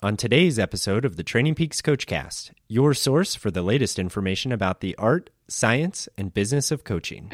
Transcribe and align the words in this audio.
on 0.00 0.16
today's 0.16 0.58
episode 0.58 1.04
of 1.04 1.16
the 1.16 1.24
Training 1.24 1.56
Peaks 1.56 1.82
Coachcast, 1.82 2.52
your 2.68 2.94
source 2.94 3.34
for 3.34 3.50
the 3.50 3.62
latest 3.62 3.98
information 3.98 4.52
about 4.52 4.80
the 4.80 4.94
art, 4.96 5.30
science, 5.48 6.08
and 6.16 6.32
business 6.32 6.70
of 6.70 6.84
coaching. 6.84 7.32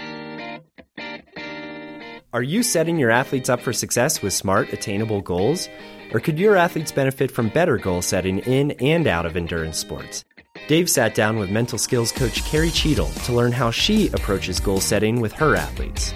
Are 2.33 2.43
you 2.43 2.63
setting 2.63 2.99
your 2.99 3.11
athletes 3.11 3.51
up 3.51 3.61
for 3.61 3.73
success 3.73 4.23
with 4.23 4.33
smart, 4.33 4.73
attainable 4.73 5.21
goals? 5.21 5.69
Or 6.13 6.21
could 6.21 6.39
your 6.39 6.57
athletes 6.57 6.91
benefit 6.91 7.31
from 7.31 7.51
better 7.51 7.77
goal 7.77 8.01
setting 8.01 8.39
in 8.41 8.71
and 8.73 9.07
out 9.07 9.27
of 9.27 9.37
endurance 9.37 9.79
sports? 9.79 10.25
Dave 10.67 10.89
sat 10.89 11.15
down 11.15 11.39
with 11.39 11.51
mental 11.51 11.79
skills 11.79 12.13
coach 12.13 12.45
Carrie 12.45 12.71
Cheadle 12.71 13.11
to 13.27 13.33
learn 13.35 13.53
how 13.53 13.71
she 13.71 14.09
approaches 14.09 14.59
goal 14.59 14.81
setting 14.81 15.21
with 15.21 15.33
her 15.35 15.55
athletes. 15.55 16.15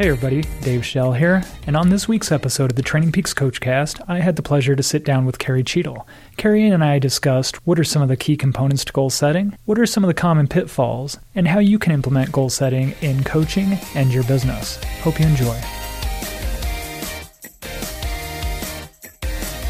Hey 0.00 0.08
everybody, 0.08 0.40
Dave 0.62 0.82
Shell 0.82 1.12
here, 1.12 1.44
and 1.66 1.76
on 1.76 1.90
this 1.90 2.08
week's 2.08 2.32
episode 2.32 2.70
of 2.70 2.76
the 2.76 2.82
Training 2.82 3.12
Peaks 3.12 3.34
Coachcast, 3.34 4.00
I 4.08 4.20
had 4.20 4.34
the 4.34 4.42
pleasure 4.42 4.74
to 4.74 4.82
sit 4.82 5.04
down 5.04 5.26
with 5.26 5.38
Carrie 5.38 5.62
Cheadle. 5.62 6.08
Carrie 6.38 6.66
and 6.66 6.82
I 6.82 6.98
discussed 6.98 7.56
what 7.66 7.78
are 7.78 7.84
some 7.84 8.00
of 8.00 8.08
the 8.08 8.16
key 8.16 8.34
components 8.34 8.82
to 8.86 8.94
goal 8.94 9.10
setting, 9.10 9.54
what 9.66 9.78
are 9.78 9.84
some 9.84 10.02
of 10.02 10.08
the 10.08 10.14
common 10.14 10.48
pitfalls, 10.48 11.18
and 11.34 11.46
how 11.46 11.58
you 11.58 11.78
can 11.78 11.92
implement 11.92 12.32
goal 12.32 12.48
setting 12.48 12.94
in 13.02 13.22
coaching 13.24 13.76
and 13.94 14.10
your 14.10 14.24
business. 14.24 14.82
Hope 15.02 15.20
you 15.20 15.26
enjoy. 15.26 15.60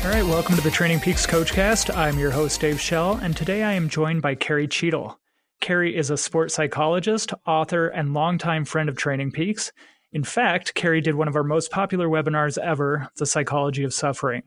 All 0.05 0.11
right, 0.13 0.23
welcome 0.23 0.55
to 0.55 0.63
the 0.63 0.71
Training 0.71 1.01
Peaks 1.01 1.27
Coachcast. 1.27 1.93
I'm 1.97 2.21
your 2.21 2.31
host, 2.31 2.61
Dave 2.61 2.81
Shell, 2.81 3.15
and 3.21 3.37
today 3.37 3.65
I 3.65 3.73
am 3.73 3.89
joined 3.89 4.23
by 4.23 4.37
Carrie 4.37 4.69
Cheadle. 4.69 5.19
Carrie 5.61 5.97
is 5.97 6.09
a 6.09 6.17
sports 6.17 6.55
psychologist, 6.55 7.35
author, 7.49 7.89
and 7.89 8.15
longtime 8.15 8.65
friend 8.65 8.89
of 8.89 8.97
Training 8.97 9.33
Peaks. 9.33 9.73
In 10.13 10.25
fact, 10.25 10.75
Carrie 10.75 11.01
did 11.01 11.15
one 11.15 11.29
of 11.29 11.37
our 11.37 11.45
most 11.45 11.71
popular 11.71 12.09
webinars 12.09 12.59
ever, 12.59 13.09
The 13.17 13.27
Psychology 13.27 13.85
of 13.85 13.95
Suffering. 13.95 14.43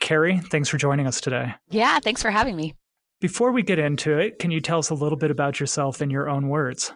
Carrie, 0.00 0.40
thanks 0.50 0.68
for 0.68 0.76
joining 0.76 1.06
us 1.06 1.20
today. 1.20 1.54
Yeah, 1.70 1.98
thanks 2.00 2.22
for 2.22 2.30
having 2.30 2.56
me. 2.56 2.74
Before 3.20 3.52
we 3.52 3.62
get 3.62 3.78
into 3.78 4.16
it, 4.18 4.38
can 4.38 4.50
you 4.50 4.60
tell 4.60 4.78
us 4.78 4.90
a 4.90 4.94
little 4.94 5.18
bit 5.18 5.30
about 5.30 5.60
yourself 5.60 6.00
in 6.02 6.10
your 6.10 6.28
own 6.28 6.48
words? 6.48 6.92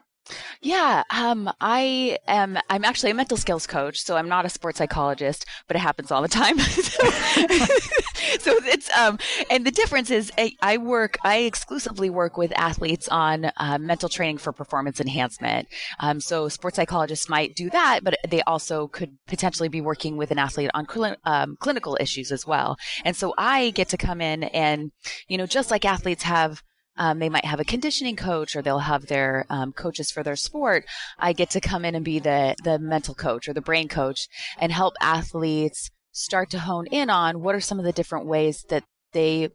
Yeah, 0.60 1.02
um, 1.10 1.50
I 1.60 2.18
am. 2.28 2.58
I'm 2.70 2.84
actually 2.84 3.10
a 3.10 3.14
mental 3.14 3.36
skills 3.36 3.66
coach, 3.66 4.00
so 4.00 4.16
I'm 4.16 4.28
not 4.28 4.44
a 4.44 4.48
sports 4.48 4.78
psychologist, 4.78 5.44
but 5.66 5.76
it 5.76 5.80
happens 5.80 6.12
all 6.12 6.22
the 6.22 6.28
time. 6.28 6.58
so, 6.58 8.56
it's 8.64 8.88
um, 8.96 9.18
and 9.50 9.66
the 9.66 9.72
difference 9.72 10.10
is 10.10 10.30
I, 10.38 10.52
I, 10.62 10.76
work. 10.76 11.18
I 11.24 11.38
exclusively 11.38 12.10
work 12.10 12.36
with 12.36 12.52
athletes 12.52 13.08
on 13.08 13.50
uh, 13.56 13.78
mental 13.78 14.08
training 14.08 14.38
for 14.38 14.52
performance 14.52 15.00
enhancement. 15.00 15.66
Um, 15.98 16.20
so 16.20 16.48
sports 16.48 16.76
psychologists 16.76 17.28
might 17.28 17.56
do 17.56 17.68
that, 17.70 18.00
but 18.04 18.16
they 18.28 18.42
also 18.42 18.86
could 18.86 19.18
potentially 19.26 19.68
be 19.68 19.80
working 19.80 20.16
with 20.16 20.30
an 20.30 20.38
athlete 20.38 20.70
on 20.74 20.88
cl- 20.88 21.16
um, 21.24 21.56
clinical 21.58 21.98
issues 22.00 22.30
as 22.30 22.46
well. 22.46 22.76
And 23.04 23.16
so 23.16 23.34
I 23.36 23.70
get 23.70 23.88
to 23.88 23.96
come 23.96 24.20
in 24.20 24.44
and, 24.44 24.92
you 25.26 25.36
know, 25.36 25.46
just 25.46 25.72
like 25.72 25.84
athletes 25.84 26.22
have 26.22 26.62
um, 26.96 27.18
they 27.18 27.28
might 27.28 27.44
have 27.44 27.60
a 27.60 27.64
conditioning 27.64 28.16
coach 28.16 28.54
or 28.54 28.62
they'll 28.62 28.78
have 28.78 29.06
their 29.06 29.46
um, 29.50 29.72
coaches 29.72 30.10
for 30.10 30.22
their 30.22 30.36
sport. 30.36 30.84
I 31.18 31.32
get 31.32 31.50
to 31.50 31.60
come 31.60 31.84
in 31.84 31.94
and 31.94 32.04
be 32.04 32.18
the, 32.18 32.54
the 32.62 32.78
mental 32.78 33.14
coach 33.14 33.48
or 33.48 33.52
the 33.52 33.60
brain 33.60 33.88
coach 33.88 34.28
and 34.58 34.72
help 34.72 34.94
athletes 35.00 35.90
start 36.12 36.50
to 36.50 36.58
hone 36.58 36.86
in 36.86 37.10
on 37.10 37.40
what 37.40 37.54
are 37.54 37.60
some 37.60 37.78
of 37.78 37.84
the 37.84 37.92
different 37.92 38.26
ways 38.26 38.64
that 38.68 38.84
they 39.12 39.48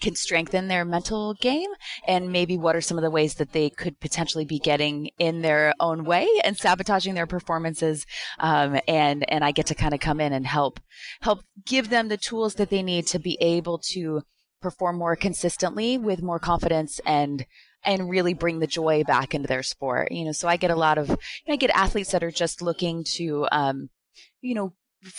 can 0.00 0.14
strengthen 0.14 0.68
their 0.68 0.84
mental 0.84 1.34
game 1.34 1.70
and 2.06 2.32
maybe 2.32 2.56
what 2.56 2.76
are 2.76 2.80
some 2.80 2.96
of 2.98 3.02
the 3.02 3.10
ways 3.10 3.34
that 3.34 3.52
they 3.52 3.68
could 3.68 3.98
potentially 4.00 4.44
be 4.44 4.58
getting 4.58 5.10
in 5.18 5.42
their 5.42 5.74
own 5.78 6.04
way 6.04 6.26
and 6.42 6.56
sabotaging 6.56 7.14
their 7.14 7.26
performances 7.26 8.06
um, 8.38 8.80
and 8.88 9.30
and 9.30 9.44
i 9.44 9.50
get 9.50 9.66
to 9.66 9.74
kind 9.74 9.92
of 9.92 10.00
come 10.00 10.20
in 10.20 10.32
and 10.32 10.46
help 10.46 10.80
help 11.20 11.42
give 11.66 11.90
them 11.90 12.08
the 12.08 12.16
tools 12.16 12.54
that 12.54 12.70
they 12.70 12.82
need 12.82 13.06
to 13.06 13.18
be 13.18 13.36
able 13.40 13.78
to 13.78 14.22
perform 14.64 14.96
more 14.96 15.14
consistently 15.14 15.98
with 15.98 16.22
more 16.22 16.38
confidence 16.38 16.98
and 17.04 17.44
and 17.84 18.08
really 18.08 18.32
bring 18.32 18.60
the 18.60 18.66
joy 18.66 19.04
back 19.04 19.34
into 19.34 19.46
their 19.46 19.62
sport. 19.62 20.10
You 20.10 20.24
know, 20.24 20.32
so 20.32 20.48
I 20.48 20.56
get 20.56 20.70
a 20.70 20.76
lot 20.76 20.96
of 20.96 21.10
you 21.10 21.16
know, 21.46 21.52
I 21.52 21.56
get 21.56 21.70
athletes 21.70 22.12
that 22.12 22.24
are 22.24 22.30
just 22.30 22.62
looking 22.62 23.04
to 23.16 23.46
um, 23.52 23.90
you 24.40 24.54
know 24.54 24.72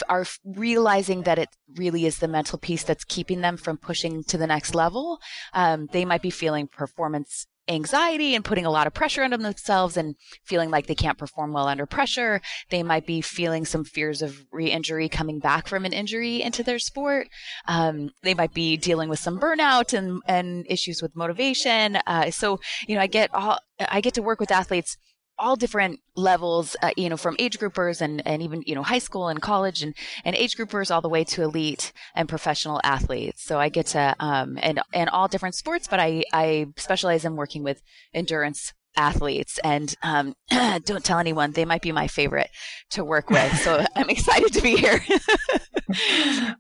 are 0.10 0.26
realizing 0.44 1.22
that 1.24 1.38
it 1.38 1.50
really 1.76 2.08
is 2.08 2.18
the 2.18 2.28
mental 2.28 2.58
piece 2.58 2.84
that's 2.84 3.04
keeping 3.04 3.42
them 3.42 3.56
from 3.56 3.78
pushing 3.78 4.24
to 4.24 4.38
the 4.38 4.48
next 4.48 4.74
level. 4.74 5.20
Um, 5.54 5.90
they 5.92 6.06
might 6.06 6.24
be 6.24 6.32
feeling 6.32 6.68
performance 6.68 7.46
anxiety 7.68 8.36
and 8.36 8.46
putting 8.46 8.66
a 8.66 8.72
lot 8.72 8.88
of 8.88 8.94
pressure 8.94 9.24
on 9.24 9.32
themselves 9.32 9.98
and 9.98 10.16
feeling 10.44 10.70
like 10.70 10.88
they 10.88 10.96
can't 10.96 11.18
perform 11.18 11.54
well 11.54 11.68
under 11.68 11.86
pressure. 11.86 12.42
They 12.70 12.84
might 12.84 13.06
be 13.06 13.22
feeling 13.22 13.66
some 13.66 13.84
fears 13.84 14.22
of 14.22 14.46
re-injury 14.52 15.10
coming 15.10 15.40
back 15.40 15.68
from 15.68 15.86
an 15.86 15.94
injury 15.94 16.42
into 16.42 16.64
their 16.64 16.80
sport. 16.80 17.28
Um, 17.68 18.12
they 18.24 18.34
might 18.34 18.54
be 18.54 18.78
dealing 18.78 19.10
with 19.10 19.20
some 19.20 19.40
burnout 19.40 19.98
and, 19.98 20.22
and 20.28 20.66
issues 20.70 21.02
with 21.02 21.16
motivation. 21.16 21.98
Uh, 22.08 22.32
so, 22.32 22.60
you 22.88 22.96
know, 22.96 23.02
I 23.02 23.08
get 23.08 23.34
all, 23.34 23.58
I 23.80 24.02
get 24.02 24.14
to 24.16 24.22
work 24.22 24.40
with 24.40 24.52
athletes 24.52 24.98
all 25.38 25.56
different 25.56 26.00
levels, 26.16 26.76
uh, 26.82 26.92
you 26.96 27.10
know, 27.10 27.18
from 27.18 27.36
age 27.40 27.60
groupers 27.60 28.02
and, 28.02 28.26
and 28.26 28.42
even, 28.42 28.64
you 28.66 28.76
know, 28.76 28.84
high 28.84 29.00
school 29.00 29.28
and 29.28 29.42
college 29.42 29.84
and, 29.84 29.94
and 30.24 30.36
age 30.36 30.56
groupers 30.56 30.94
all 30.94 31.02
the 31.02 31.10
way 31.10 31.24
to 31.24 31.44
elite 31.44 31.92
and 32.16 32.30
professional 32.30 32.80
athletes. 32.84 33.44
So 33.44 33.60
I 33.60 33.70
get 33.70 33.88
to, 33.88 34.16
um, 34.20 34.58
and, 34.62 34.80
and 34.94 35.10
all 35.10 35.28
different 35.28 35.56
sports, 35.56 35.88
but 35.88 36.00
I, 36.00 36.24
I 36.32 36.68
specialize 36.78 37.26
in 37.26 37.36
working 37.36 37.64
with 37.64 37.82
endurance 38.14 38.74
athletes 38.98 39.60
and, 39.64 39.94
um, 40.04 40.36
don't 40.86 41.04
tell 41.04 41.20
anyone 41.20 41.52
they 41.52 41.66
might 41.66 41.82
be 41.82 41.92
my 41.92 42.08
favorite 42.08 42.50
to 42.92 43.04
work 43.04 43.30
with. 43.30 43.54
So 43.60 43.86
I'm 43.96 44.10
excited 44.10 44.54
to 44.54 44.62
be 44.62 44.78
here. 44.78 45.02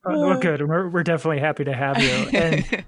well, 0.06 0.40
good. 0.40 0.68
We're, 0.68 0.90
we're 0.90 1.04
definitely 1.04 1.40
happy 1.40 1.64
to 1.66 1.74
have 1.74 2.02
you. 2.02 2.28
And 2.34 2.86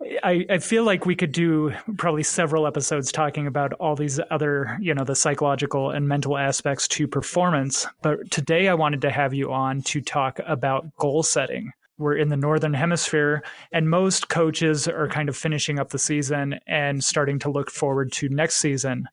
I, 0.00 0.46
I 0.48 0.58
feel 0.58 0.84
like 0.84 1.06
we 1.06 1.16
could 1.16 1.32
do 1.32 1.72
probably 1.96 2.22
several 2.22 2.66
episodes 2.66 3.10
talking 3.10 3.48
about 3.48 3.72
all 3.74 3.96
these 3.96 4.20
other, 4.30 4.78
you 4.80 4.94
know, 4.94 5.04
the 5.04 5.16
psychological 5.16 5.90
and 5.90 6.06
mental 6.06 6.38
aspects 6.38 6.86
to 6.88 7.08
performance. 7.08 7.86
But 8.00 8.30
today 8.30 8.68
I 8.68 8.74
wanted 8.74 9.00
to 9.02 9.10
have 9.10 9.34
you 9.34 9.52
on 9.52 9.82
to 9.82 10.00
talk 10.00 10.38
about 10.46 10.94
goal 10.96 11.24
setting. 11.24 11.72
We're 11.98 12.16
in 12.16 12.28
the 12.28 12.36
Northern 12.36 12.74
Hemisphere, 12.74 13.42
and 13.72 13.90
most 13.90 14.28
coaches 14.28 14.86
are 14.86 15.08
kind 15.08 15.28
of 15.28 15.36
finishing 15.36 15.80
up 15.80 15.90
the 15.90 15.98
season 15.98 16.60
and 16.68 17.02
starting 17.02 17.40
to 17.40 17.50
look 17.50 17.70
forward 17.70 18.12
to 18.12 18.28
next 18.28 18.58
season. 18.58 19.08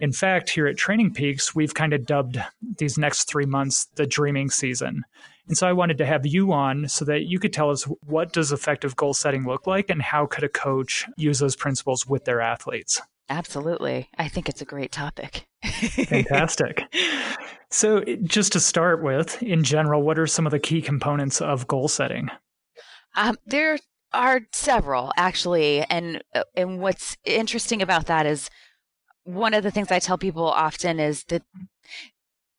In 0.00 0.10
fact, 0.10 0.50
here 0.50 0.66
at 0.66 0.76
Training 0.76 1.14
Peaks, 1.14 1.54
we've 1.54 1.74
kind 1.74 1.92
of 1.92 2.06
dubbed 2.06 2.42
these 2.78 2.98
next 2.98 3.28
three 3.28 3.46
months 3.46 3.86
the 3.94 4.06
dreaming 4.06 4.50
season. 4.50 5.04
And 5.46 5.56
so 5.56 5.66
I 5.66 5.72
wanted 5.72 5.98
to 5.98 6.06
have 6.06 6.26
you 6.26 6.52
on 6.52 6.88
so 6.88 7.04
that 7.04 7.24
you 7.24 7.38
could 7.38 7.52
tell 7.52 7.70
us 7.70 7.84
what 8.06 8.32
does 8.32 8.52
effective 8.52 8.96
goal 8.96 9.12
setting 9.12 9.46
look 9.46 9.66
like 9.66 9.90
and 9.90 10.00
how 10.00 10.26
could 10.26 10.44
a 10.44 10.48
coach 10.48 11.06
use 11.16 11.38
those 11.38 11.56
principles 11.56 12.06
with 12.06 12.24
their 12.24 12.40
athletes? 12.40 13.00
Absolutely. 13.28 14.08
I 14.18 14.28
think 14.28 14.48
it's 14.48 14.62
a 14.62 14.66
great 14.66 14.92
topic. 14.92 15.46
Fantastic. 15.64 16.82
So, 17.70 18.04
just 18.22 18.52
to 18.52 18.60
start 18.60 19.02
with, 19.02 19.42
in 19.42 19.64
general, 19.64 20.02
what 20.02 20.18
are 20.18 20.26
some 20.26 20.46
of 20.46 20.52
the 20.52 20.58
key 20.58 20.82
components 20.82 21.40
of 21.40 21.66
goal 21.66 21.88
setting? 21.88 22.28
Um, 23.16 23.36
there 23.46 23.78
are 24.12 24.42
several 24.52 25.10
actually, 25.16 25.82
and 25.84 26.22
uh, 26.34 26.44
and 26.54 26.80
what's 26.80 27.16
interesting 27.24 27.82
about 27.82 28.06
that 28.06 28.26
is 28.26 28.50
one 29.24 29.54
of 29.54 29.62
the 29.62 29.70
things 29.70 29.90
I 29.90 29.98
tell 29.98 30.18
people 30.18 30.46
often 30.46 31.00
is 31.00 31.24
that 31.24 31.42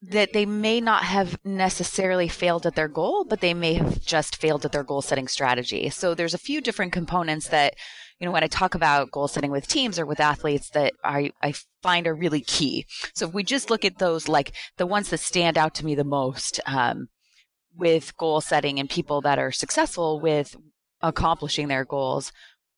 that 0.01 0.33
they 0.33 0.45
may 0.45 0.79
not 0.81 1.03
have 1.03 1.37
necessarily 1.43 2.27
failed 2.27 2.65
at 2.65 2.75
their 2.75 2.87
goal, 2.87 3.25
but 3.25 3.41
they 3.41 3.53
may 3.53 3.73
have 3.73 4.01
just 4.01 4.35
failed 4.35 4.65
at 4.65 4.71
their 4.71 4.83
goal 4.83 5.01
setting 5.01 5.27
strategy. 5.27 5.89
So 5.89 6.13
there's 6.13 6.33
a 6.33 6.39
few 6.39 6.61
different 6.61 6.91
components 6.91 7.47
that, 7.47 7.73
you 8.19 8.25
know, 8.25 8.31
when 8.31 8.43
I 8.43 8.47
talk 8.47 8.75
about 8.75 9.11
goal 9.11 9.27
setting 9.27 9.51
with 9.51 9.67
teams 9.67 9.97
or 9.97 10.05
with 10.05 10.19
athletes 10.19 10.69
that 10.71 10.93
I, 11.03 11.31
I 11.41 11.53
find 11.81 12.07
are 12.07 12.13
really 12.13 12.41
key. 12.41 12.85
So 13.13 13.27
if 13.27 13.33
we 13.33 13.43
just 13.43 13.69
look 13.69 13.83
at 13.83 13.97
those, 13.97 14.27
like 14.27 14.53
the 14.77 14.85
ones 14.85 15.09
that 15.09 15.19
stand 15.19 15.57
out 15.57 15.73
to 15.75 15.85
me 15.85 15.95
the 15.95 16.03
most, 16.03 16.59
um, 16.65 17.07
with 17.77 18.15
goal 18.17 18.41
setting 18.41 18.79
and 18.79 18.89
people 18.89 19.21
that 19.21 19.39
are 19.39 19.51
successful 19.51 20.19
with 20.19 20.55
accomplishing 21.01 21.67
their 21.67 21.83
goals 21.83 22.31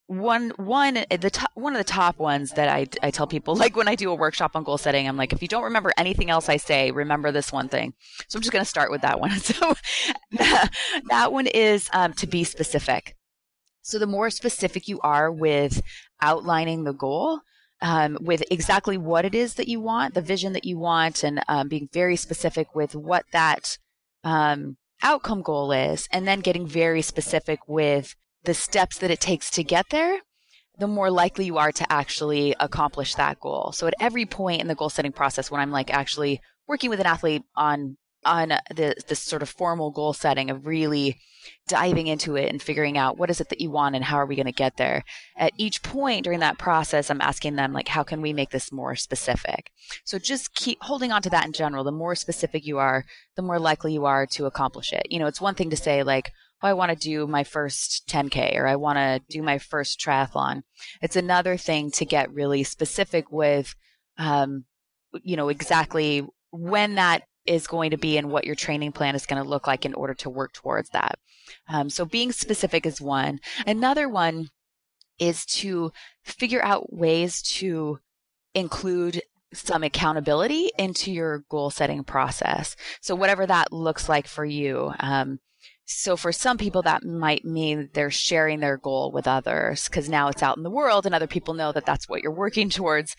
one 0.07 0.51
one 0.55 1.05
the 1.09 1.29
top, 1.29 1.51
one 1.53 1.73
of 1.73 1.79
the 1.79 1.83
top 1.91 2.17
ones 2.17 2.51
that 2.51 2.69
I, 2.69 2.87
I 3.03 3.11
tell 3.11 3.27
people 3.27 3.55
like 3.63 3.75
when 3.75 3.87
I 3.87 3.95
do 3.95 4.09
a 4.09 4.15
workshop 4.15 4.55
on 4.55 4.63
goal 4.63 4.77
setting 4.77 5.07
I'm 5.07 5.17
like 5.17 5.33
if 5.33 5.41
you 5.41 5.47
don't 5.47 5.63
remember 5.63 5.91
anything 5.97 6.29
else 6.29 6.49
I 6.49 6.57
say 6.57 6.91
remember 6.91 7.31
this 7.31 7.51
one 7.51 7.67
thing. 7.67 7.93
So 8.27 8.37
I'm 8.37 8.41
just 8.41 8.51
going 8.51 8.63
to 8.63 8.69
start 8.69 8.89
with 8.89 9.01
that 9.01 9.19
one. 9.19 9.31
So 9.47 9.75
that, 10.33 10.73
that 11.09 11.31
one 11.31 11.47
is 11.47 11.89
um, 11.93 12.13
to 12.13 12.27
be 12.27 12.43
specific. 12.43 13.15
So 13.81 13.97
the 13.97 14.07
more 14.07 14.29
specific 14.29 14.87
you 14.87 14.99
are 15.01 15.31
with 15.31 15.81
outlining 16.21 16.83
the 16.83 16.93
goal 16.93 17.41
um, 17.81 18.17
with 18.19 18.43
exactly 18.51 18.97
what 18.97 19.25
it 19.25 19.35
is 19.35 19.55
that 19.55 19.67
you 19.67 19.79
want 19.79 20.13
the 20.13 20.21
vision 20.21 20.53
that 20.53 20.65
you 20.65 20.77
want 20.77 21.23
and 21.23 21.41
um, 21.47 21.67
being 21.67 21.87
very 21.93 22.15
specific 22.15 22.75
with 22.75 22.95
what 22.95 23.25
that 23.31 23.77
um, 24.23 24.77
outcome 25.01 25.41
goal 25.41 25.71
is 25.71 26.07
and 26.11 26.27
then 26.27 26.39
getting 26.39 26.67
very 26.67 27.01
specific 27.01 27.59
with 27.67 28.15
the 28.43 28.53
steps 28.53 28.97
that 28.99 29.11
it 29.11 29.19
takes 29.19 29.49
to 29.51 29.63
get 29.63 29.87
there, 29.89 30.19
the 30.77 30.87
more 30.87 31.09
likely 31.09 31.45
you 31.45 31.57
are 31.57 31.71
to 31.71 31.91
actually 31.91 32.55
accomplish 32.59 33.15
that 33.15 33.39
goal. 33.39 33.71
So 33.71 33.87
at 33.87 33.95
every 33.99 34.25
point 34.25 34.61
in 34.61 34.67
the 34.67 34.75
goal 34.75 34.89
setting 34.89 35.11
process, 35.11 35.49
when 35.49 35.61
I'm 35.61 35.71
like 35.71 35.91
actually 35.91 36.41
working 36.67 36.89
with 36.89 36.99
an 36.99 37.07
athlete 37.07 37.43
on 37.55 37.97
on 38.25 38.49
the 38.75 38.95
this 39.07 39.21
sort 39.21 39.41
of 39.41 39.49
formal 39.49 39.91
goal 39.91 40.13
setting 40.13 40.49
of 40.49 40.65
really 40.65 41.17
diving 41.67 42.07
into 42.07 42.35
it 42.35 42.49
and 42.49 42.61
figuring 42.61 42.97
out 42.97 43.17
what 43.17 43.29
is 43.29 43.39
it 43.39 43.47
that 43.49 43.61
you 43.61 43.71
want 43.71 43.95
and 43.95 44.03
how 44.03 44.17
are 44.17 44.25
we 44.25 44.35
going 44.35 44.47
to 44.47 44.51
get 44.51 44.75
there. 44.77 45.03
At 45.37 45.53
each 45.57 45.81
point 45.81 46.23
during 46.23 46.39
that 46.39 46.57
process, 46.57 47.09
I'm 47.09 47.21
asking 47.21 47.55
them 47.55 47.71
like, 47.71 47.87
how 47.87 48.03
can 48.03 48.21
we 48.21 48.33
make 48.33 48.49
this 48.49 48.71
more 48.71 48.95
specific? 48.95 49.71
So 50.03 50.19
just 50.19 50.55
keep 50.55 50.81
holding 50.81 51.11
on 51.11 51.21
to 51.21 51.29
that 51.29 51.45
in 51.45 51.53
general. 51.53 51.83
The 51.83 51.91
more 51.91 52.15
specific 52.15 52.65
you 52.65 52.79
are, 52.79 53.05
the 53.35 53.41
more 53.41 53.59
likely 53.59 53.93
you 53.93 54.05
are 54.05 54.25
to 54.27 54.45
accomplish 54.45 54.91
it. 54.91 55.07
You 55.09 55.19
know, 55.19 55.27
it's 55.27 55.39
one 55.39 55.55
thing 55.55 55.69
to 55.69 55.77
say 55.77 56.03
like, 56.03 56.31
oh, 56.61 56.67
I 56.67 56.73
want 56.73 56.91
to 56.91 56.97
do 56.97 57.27
my 57.27 57.43
first 57.43 58.07
10K 58.07 58.55
or 58.55 58.67
I 58.67 58.75
want 58.75 58.97
to 58.97 59.21
do 59.29 59.41
my 59.41 59.57
first 59.57 59.99
triathlon. 59.99 60.63
It's 61.01 61.15
another 61.15 61.57
thing 61.57 61.91
to 61.91 62.05
get 62.05 62.33
really 62.33 62.63
specific 62.63 63.31
with, 63.31 63.75
um, 64.17 64.65
you 65.21 65.35
know, 65.35 65.49
exactly 65.49 66.25
when 66.51 66.95
that 66.95 67.23
is 67.45 67.67
going 67.67 67.91
to 67.91 67.97
be 67.97 68.17
and 68.17 68.29
what 68.29 68.45
your 68.45 68.55
training 68.55 68.91
plan 68.91 69.15
is 69.15 69.25
going 69.25 69.41
to 69.41 69.49
look 69.49 69.67
like 69.67 69.85
in 69.85 69.93
order 69.93 70.13
to 70.13 70.29
work 70.29 70.53
towards 70.53 70.89
that. 70.89 71.17
Um, 71.69 71.89
so 71.89 72.05
being 72.05 72.31
specific 72.31 72.85
is 72.85 72.99
one. 72.99 73.39
Another 73.65 74.09
one 74.09 74.49
is 75.17 75.45
to 75.45 75.91
figure 76.23 76.63
out 76.63 76.93
ways 76.93 77.41
to 77.41 77.99
include 78.53 79.21
some 79.53 79.83
accountability 79.83 80.71
into 80.77 81.11
your 81.11 81.43
goal 81.49 81.69
setting 81.69 82.03
process. 82.03 82.75
So 83.01 83.15
whatever 83.15 83.45
that 83.45 83.71
looks 83.71 84.09
like 84.09 84.27
for 84.27 84.43
you. 84.43 84.93
Um, 84.99 85.39
so 85.87 86.17
for 86.17 86.33
some 86.33 86.57
people 86.57 86.81
that 86.81 87.05
might 87.05 87.45
mean 87.45 87.89
they're 87.93 88.11
sharing 88.11 88.59
their 88.59 88.77
goal 88.77 89.09
with 89.11 89.25
others 89.25 89.87
because 89.87 90.09
now 90.09 90.27
it's 90.27 90.43
out 90.43 90.57
in 90.57 90.63
the 90.63 90.69
world 90.69 91.05
and 91.05 91.15
other 91.15 91.27
people 91.27 91.53
know 91.53 91.71
that 91.71 91.85
that's 91.85 92.09
what 92.09 92.21
you're 92.21 92.31
working 92.31 92.69
towards. 92.77 93.15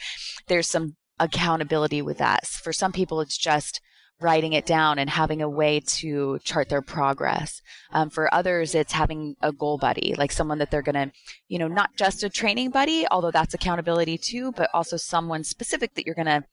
There's 0.49 0.69
some 0.69 0.97
accountability 1.19 2.03
with 2.03 2.19
that. 2.19 2.47
For 2.47 2.73
some 2.75 2.93
people, 2.93 3.23
it's 3.23 3.39
just 3.39 3.81
writing 4.21 4.53
it 4.53 4.67
down 4.67 4.99
and 4.99 5.09
having 5.09 5.41
a 5.41 5.49
way 5.49 5.81
to 5.81 6.39
chart 6.45 6.69
their 6.69 6.83
progress. 6.83 7.63
Um, 7.93 8.11
for 8.11 8.33
others, 8.35 8.75
it's 8.75 8.93
having 8.93 9.37
a 9.41 9.53
goal 9.53 9.79
buddy, 9.79 10.15
like 10.19 10.33
someone 10.33 10.59
that 10.59 10.71
they're 10.71 10.83
going 10.83 11.09
to, 11.09 11.13
you 11.47 11.59
know, 11.59 11.69
not 11.69 11.97
just 11.97 12.23
a 12.23 12.29
training 12.29 12.71
buddy, 12.71 13.07
although 13.11 13.31
that's 13.31 13.55
accountability 13.55 14.19
too, 14.19 14.53
but 14.53 14.69
also 14.75 14.97
someone 14.97 15.43
specific 15.43 15.95
that 15.95 16.05
you're 16.05 16.15
going 16.15 16.27
to 16.27 16.45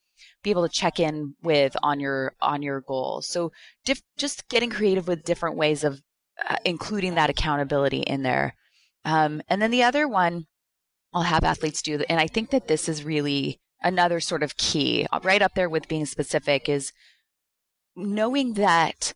be 0.46 0.52
able 0.52 0.68
to 0.68 0.74
check 0.74 1.00
in 1.00 1.36
with 1.42 1.76
on 1.84 2.00
your 2.00 2.36
on 2.42 2.62
your 2.62 2.80
goals. 2.80 3.28
So 3.28 3.52
diff- 3.84 4.04
just 4.18 4.48
getting 4.48 4.70
creative 4.70 5.08
with 5.08 5.26
different 5.26 5.58
ways 5.58 5.84
of 5.84 6.02
uh, 6.48 6.56
including 6.64 7.16
that 7.16 7.30
accountability 7.30 8.00
in 8.00 8.24
there. 8.24 8.56
Um, 9.04 9.42
and 9.50 9.62
then 9.62 9.72
the 9.72 9.84
other 9.84 10.08
one 10.08 10.46
I'll 11.14 11.24
have 11.24 11.44
athletes 11.44 11.82
do, 11.82 12.04
and 12.10 12.20
I 12.20 12.28
think 12.28 12.52
that 12.52 12.68
this 12.68 12.88
is 12.88 13.04
really 13.04 13.60
another 13.82 14.20
sort 14.20 14.44
of 14.44 14.58
key, 14.58 15.08
right 15.24 15.42
up 15.42 15.54
there 15.56 15.70
with 15.70 15.88
being 15.88 16.06
specific, 16.06 16.68
is 16.68 16.92
knowing 17.96 18.54
that 18.56 19.14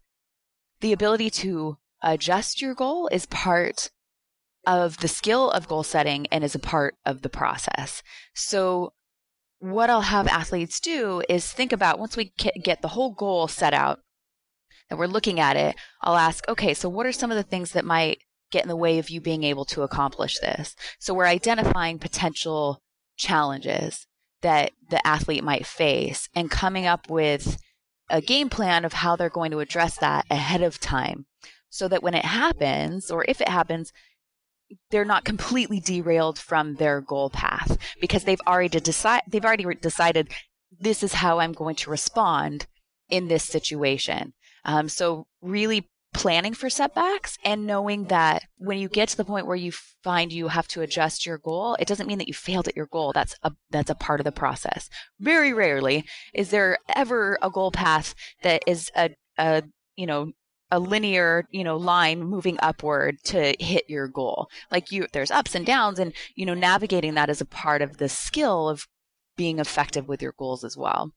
the 0.80 0.94
ability 0.94 1.30
to 1.30 1.78
adjust 2.02 2.62
your 2.62 2.74
goal 2.74 3.10
is 3.12 3.26
part 3.26 3.92
of 4.66 4.98
the 5.00 5.08
skill 5.08 5.52
of 5.52 5.68
goal 5.68 5.84
setting 5.84 6.26
and 6.28 6.44
is 6.44 6.56
a 6.56 6.60
part 6.60 6.96
of 7.06 7.22
the 7.22 7.30
process. 7.30 8.02
So 8.34 8.94
what 9.60 9.90
I'll 9.90 10.02
have 10.02 10.28
athletes 10.28 10.80
do 10.80 11.22
is 11.30 11.52
think 11.52 11.72
about 11.72 12.00
once 12.00 12.16
we 12.18 12.32
get 12.64 12.82
the 12.82 12.90
whole 12.90 13.12
goal 13.12 13.48
set 13.48 13.74
out 13.74 14.00
and 14.90 14.98
we're 14.98 15.08
looking 15.08 15.40
at 15.40 15.56
it, 15.56 15.76
I'll 16.02 16.16
ask, 16.18 16.48
okay, 16.48 16.74
so 16.74 16.90
what 16.90 17.06
are 17.06 17.12
some 17.12 17.32
of 17.32 17.38
the 17.38 17.44
things 17.44 17.72
that 17.74 17.86
might 17.86 18.20
get 18.52 18.64
in 18.64 18.70
the 18.70 18.76
way 18.76 18.98
of 18.98 19.10
you 19.10 19.22
being 19.22 19.44
able 19.44 19.66
to 19.66 19.84
accomplish 19.84 20.40
this? 20.40 20.76
So 20.98 21.14
we're 21.14 21.26
identifying 21.26 22.00
potential 22.00 22.82
challenges 23.18 24.08
that 24.42 24.72
the 24.90 25.06
athlete 25.06 25.44
might 25.44 25.66
face 25.66 26.30
and 26.34 26.50
coming 26.50 26.86
up 26.86 27.10
with 27.10 27.58
a 28.10 28.22
game 28.22 28.50
plan 28.50 28.86
of 28.86 28.94
how 28.94 29.16
they're 29.16 29.30
going 29.30 29.52
to 29.52 29.60
address 29.60 29.98
that 29.98 30.26
ahead 30.32 30.64
of 30.64 30.80
time 30.80 31.26
so 31.70 31.88
that 31.88 32.02
when 32.02 32.16
it 32.16 32.26
happens 32.26 33.12
or 33.12 33.26
if 33.28 33.42
it 33.42 33.50
happens 33.50 33.92
they're 34.92 35.06
not 35.06 35.26
completely 35.26 35.80
derailed 35.80 36.38
from 36.38 36.76
their 36.76 37.02
goal 37.02 37.30
path 37.30 37.78
because 38.00 38.24
they've 38.24 38.42
already 38.48 38.80
decide 38.80 39.22
they've 39.28 39.46
already 39.46 39.66
decided 39.76 40.32
this 40.80 41.04
is 41.04 41.14
how 41.14 41.40
I'm 41.40 41.54
going 41.54 41.76
to 41.78 41.90
respond 41.90 42.68
in 43.10 43.28
this 43.28 43.44
situation. 43.44 44.34
Um, 44.66 44.90
so 44.90 45.26
really 45.42 45.90
planning 46.14 46.54
for 46.54 46.70
setbacks 46.70 47.38
and 47.44 47.68
knowing 47.68 48.06
that 48.06 48.44
when 48.58 48.80
you 48.80 48.90
get 48.90 49.10
to 49.10 49.18
the 49.18 49.26
point 49.26 49.46
where 49.46 49.56
you 49.56 49.72
find 50.04 50.34
you 50.34 50.48
have 50.48 50.68
to 50.68 50.82
adjust 50.82 51.26
your 51.26 51.38
goal, 51.38 51.76
it 51.80 51.88
doesn't 51.88 52.08
mean 52.08 52.18
that 52.18 52.28
you 52.28 52.34
failed 52.34 52.68
at 52.68 52.76
your 52.76 52.88
goal. 52.88 53.12
That's 53.14 53.36
a 53.44 53.52
that's 53.70 53.90
a 53.90 53.96
part 53.96 54.20
of 54.20 54.24
the 54.24 54.32
process. 54.32 54.90
Very 55.20 55.54
rarely 55.54 56.06
is 56.34 56.50
there 56.50 56.80
ever 56.96 57.38
a 57.42 57.50
goal 57.50 57.72
path 57.72 58.16
that 58.44 58.64
is 58.68 58.92
a 58.96 59.12
a 59.38 59.64
you 59.96 60.08
know 60.08 60.32
a 60.72 60.80
linear 60.80 61.48
you 61.52 61.64
know 61.64 61.78
line 61.78 62.24
moving 62.24 62.58
upward 62.62 63.18
to 63.24 63.56
hit 63.60 63.90
your 63.90 64.08
goal. 64.08 64.50
Like 64.72 64.92
you 64.92 65.08
there's 65.12 65.32
ups 65.32 65.56
and 65.56 65.66
downs 65.66 66.00
and 66.00 66.14
you 66.36 66.46
know 66.46 66.54
navigating 66.54 67.16
that 67.16 67.30
is 67.30 67.42
a 67.42 67.46
part 67.46 67.82
of 67.82 67.98
the 67.98 68.10
skill 68.10 68.70
of 68.70 68.88
being 69.38 69.60
effective 69.60 70.08
with 70.08 70.22
your 70.22 70.34
goals 70.38 70.64
as 70.64 70.76
well. 70.76 71.14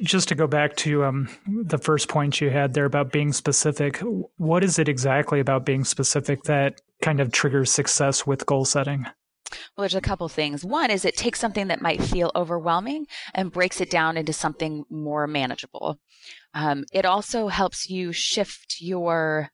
Just 0.00 0.28
to 0.28 0.34
go 0.34 0.48
back 0.48 0.74
to 0.78 1.04
um, 1.04 1.28
the 1.46 1.78
first 1.78 2.08
point 2.08 2.40
you 2.40 2.50
had 2.50 2.74
there 2.74 2.86
about 2.86 3.12
being 3.12 3.32
specific, 3.32 4.02
what 4.36 4.64
is 4.64 4.80
it 4.80 4.88
exactly 4.88 5.38
about 5.38 5.64
being 5.64 5.84
specific 5.84 6.42
that 6.44 6.80
kind 7.00 7.20
of 7.20 7.30
triggers 7.30 7.70
success 7.70 8.26
with 8.26 8.46
goal 8.46 8.64
setting? 8.64 9.06
Well, 9.76 9.82
there's 9.82 9.94
a 9.94 10.00
couple 10.00 10.28
things. 10.28 10.64
One 10.64 10.90
is 10.90 11.04
it 11.04 11.16
takes 11.16 11.40
something 11.40 11.68
that 11.68 11.82
might 11.82 12.02
feel 12.02 12.32
overwhelming 12.34 13.06
and 13.34 13.52
breaks 13.52 13.80
it 13.80 13.90
down 13.90 14.16
into 14.16 14.32
something 14.32 14.84
more 14.90 15.26
manageable. 15.26 15.98
Um, 16.54 16.84
it 16.92 17.04
also 17.04 17.48
helps 17.48 17.88
you 17.88 18.12
shift 18.12 18.76
your 18.80 19.50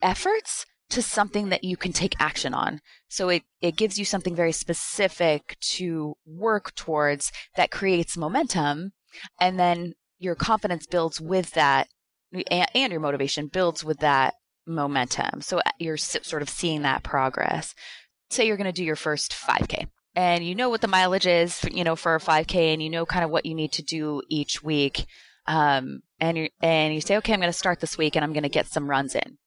efforts 0.00 0.66
to 0.90 1.02
something 1.02 1.50
that 1.50 1.64
you 1.64 1.76
can 1.76 1.92
take 1.92 2.14
action 2.18 2.54
on. 2.54 2.80
So 3.08 3.28
it, 3.28 3.42
it 3.60 3.76
gives 3.76 3.98
you 3.98 4.04
something 4.04 4.34
very 4.34 4.52
specific 4.52 5.56
to 5.76 6.14
work 6.24 6.74
towards 6.74 7.30
that 7.56 7.70
creates 7.70 8.16
momentum 8.16 8.92
and 9.40 9.58
then 9.58 9.94
your 10.18 10.34
confidence 10.34 10.86
builds 10.86 11.20
with 11.20 11.52
that 11.52 11.88
and, 12.32 12.68
and 12.74 12.92
your 12.92 13.00
motivation 13.00 13.48
builds 13.48 13.84
with 13.84 13.98
that 13.98 14.34
momentum. 14.66 15.40
So 15.40 15.58
uh, 15.58 15.70
you're 15.78 15.96
sort 15.96 16.42
of 16.42 16.48
seeing 16.48 16.82
that 16.82 17.02
progress. 17.02 17.74
Say 18.30 18.46
you're 18.46 18.56
going 18.56 18.66
to 18.66 18.72
do 18.72 18.84
your 18.84 18.96
first 18.96 19.32
5K 19.32 19.88
and 20.14 20.44
you 20.44 20.54
know 20.54 20.68
what 20.68 20.80
the 20.80 20.88
mileage 20.88 21.26
is, 21.26 21.64
you 21.70 21.84
know, 21.84 21.94
for 21.94 22.16
a 22.16 22.20
5K 22.20 22.72
and 22.72 22.82
you 22.82 22.90
know 22.90 23.06
kind 23.06 23.24
of 23.24 23.30
what 23.30 23.46
you 23.46 23.54
need 23.54 23.72
to 23.72 23.82
do 23.82 24.20
each 24.28 24.62
week. 24.62 25.06
Um, 25.46 26.00
and 26.20 26.36
you 26.36 26.48
and 26.60 26.94
you 26.94 27.00
say, 27.00 27.16
okay, 27.18 27.32
I'm 27.32 27.40
going 27.40 27.52
to 27.52 27.58
start 27.58 27.80
this 27.80 27.96
week 27.96 28.16
and 28.16 28.24
I'm 28.24 28.32
going 28.32 28.42
to 28.42 28.48
get 28.48 28.66
some 28.66 28.90
runs 28.90 29.14
in 29.14 29.38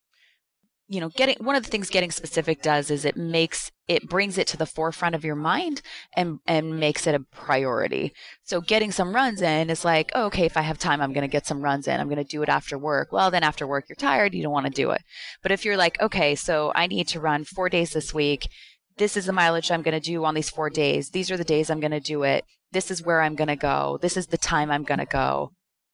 you 0.91 0.99
know, 0.99 1.07
getting 1.07 1.37
one 1.39 1.55
of 1.55 1.63
the 1.63 1.69
things 1.69 1.89
getting 1.89 2.11
specific 2.11 2.61
does 2.61 2.91
is 2.91 3.05
it 3.05 3.15
makes 3.15 3.71
it 3.87 4.09
brings 4.09 4.37
it 4.37 4.45
to 4.47 4.57
the 4.57 4.65
forefront 4.65 5.15
of 5.15 5.23
your 5.23 5.37
mind 5.37 5.81
and 6.17 6.39
and 6.45 6.81
makes 6.81 7.07
it 7.07 7.15
a 7.15 7.21
priority. 7.31 8.11
So 8.43 8.59
getting 8.59 8.91
some 8.91 9.15
runs 9.15 9.41
in 9.41 9.69
is 9.69 9.85
like, 9.85 10.11
oh, 10.13 10.25
okay, 10.25 10.45
if 10.45 10.57
I 10.57 10.63
have 10.63 10.77
time, 10.77 10.99
I'm 10.99 11.13
going 11.13 11.21
to 11.21 11.31
get 11.31 11.47
some 11.47 11.61
runs 11.61 11.87
in. 11.87 11.97
I'm 11.97 12.09
going 12.09 12.17
to 12.17 12.25
do 12.25 12.43
it 12.43 12.49
after 12.49 12.77
work. 12.77 13.13
Well, 13.13 13.31
then 13.31 13.41
after 13.41 13.65
work, 13.65 13.85
you're 13.87 13.95
tired, 13.95 14.33
you 14.33 14.43
don't 14.43 14.51
want 14.51 14.65
to 14.65 14.69
do 14.69 14.91
it. 14.91 15.01
But 15.41 15.53
if 15.53 15.63
you're 15.63 15.77
like, 15.77 15.97
okay, 16.01 16.35
so 16.35 16.73
I 16.75 16.87
need 16.87 17.07
to 17.09 17.21
run 17.21 17.45
four 17.45 17.69
days 17.69 17.91
this 17.91 18.13
week. 18.13 18.49
This 18.97 19.17
is 19.17 19.25
the 19.25 19.33
mileage 19.33 19.71
I'm 19.71 19.81
going 19.81 19.99
to 19.99 20.11
do 20.11 20.25
on 20.25 20.35
these 20.35 20.49
four 20.49 20.69
days. 20.69 21.09
These 21.09 21.31
are 21.31 21.37
the 21.37 21.43
days 21.43 21.69
I'm 21.69 21.79
going 21.79 21.91
to 21.91 21.99
do 21.99 22.23
it. 22.23 22.45
This 22.71 22.91
is 22.91 23.03
where 23.03 23.21
I'm 23.21 23.35
going 23.35 23.47
to 23.47 23.55
go. 23.55 23.99
This 24.01 24.17
is 24.17 24.27
the 24.27 24.37
time 24.37 24.71
I'm 24.71 24.83
going 24.83 24.99
to 24.99 25.05
go. 25.05 25.51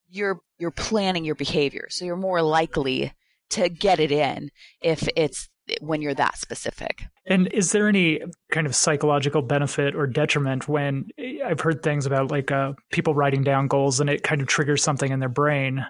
You're 0.09 0.39
you're 0.57 0.71
planning 0.71 1.25
your 1.25 1.35
behavior, 1.35 1.87
so 1.89 2.05
you're 2.05 2.15
more 2.15 2.41
likely 2.41 3.13
to 3.49 3.69
get 3.69 3.99
it 3.99 4.11
in 4.11 4.49
if 4.81 5.07
it's 5.15 5.49
when 5.81 6.01
you're 6.01 6.13
that 6.13 6.37
specific. 6.37 7.05
And 7.25 7.47
is 7.53 7.71
there 7.71 7.87
any 7.87 8.21
kind 8.51 8.65
of 8.65 8.75
psychological 8.75 9.41
benefit 9.41 9.95
or 9.95 10.07
detriment 10.07 10.67
when 10.67 11.09
I've 11.45 11.59
heard 11.59 11.83
things 11.83 12.05
about 12.05 12.31
like 12.31 12.51
uh, 12.51 12.73
people 12.91 13.13
writing 13.13 13.43
down 13.43 13.67
goals 13.67 13.99
and 13.99 14.09
it 14.09 14.23
kind 14.23 14.41
of 14.41 14.47
triggers 14.47 14.81
something 14.81 15.11
in 15.11 15.19
their 15.19 15.29
brain 15.29 15.85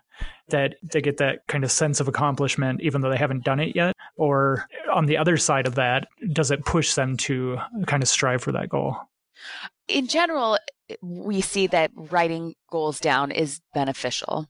that 0.50 0.76
they 0.82 1.02
get 1.02 1.18
that 1.18 1.40
kind 1.48 1.64
of 1.64 1.72
sense 1.72 2.00
of 2.00 2.08
accomplishment 2.08 2.82
even 2.82 3.02
though 3.02 3.10
they 3.10 3.18
haven't 3.18 3.44
done 3.44 3.60
it 3.60 3.76
yet? 3.76 3.94
Or 4.18 4.68
on 4.92 5.06
the 5.06 5.18
other 5.18 5.38
side 5.38 5.68
of 5.68 5.76
that, 5.76 6.08
does 6.32 6.52
it 6.52 6.66
push 6.66 6.96
them 6.96 7.18
to 7.18 7.58
kind 7.86 8.02
of 8.02 8.10
strive 8.10 8.42
for 8.42 8.52
that 8.54 8.70
goal? 8.70 8.98
In 9.88 10.08
general, 10.08 10.58
we 11.02 11.42
see 11.42 11.68
that 11.68 11.92
writing 11.96 12.56
goals 12.72 13.00
down 13.00 13.32
is 13.32 13.62
beneficial. 13.74 14.48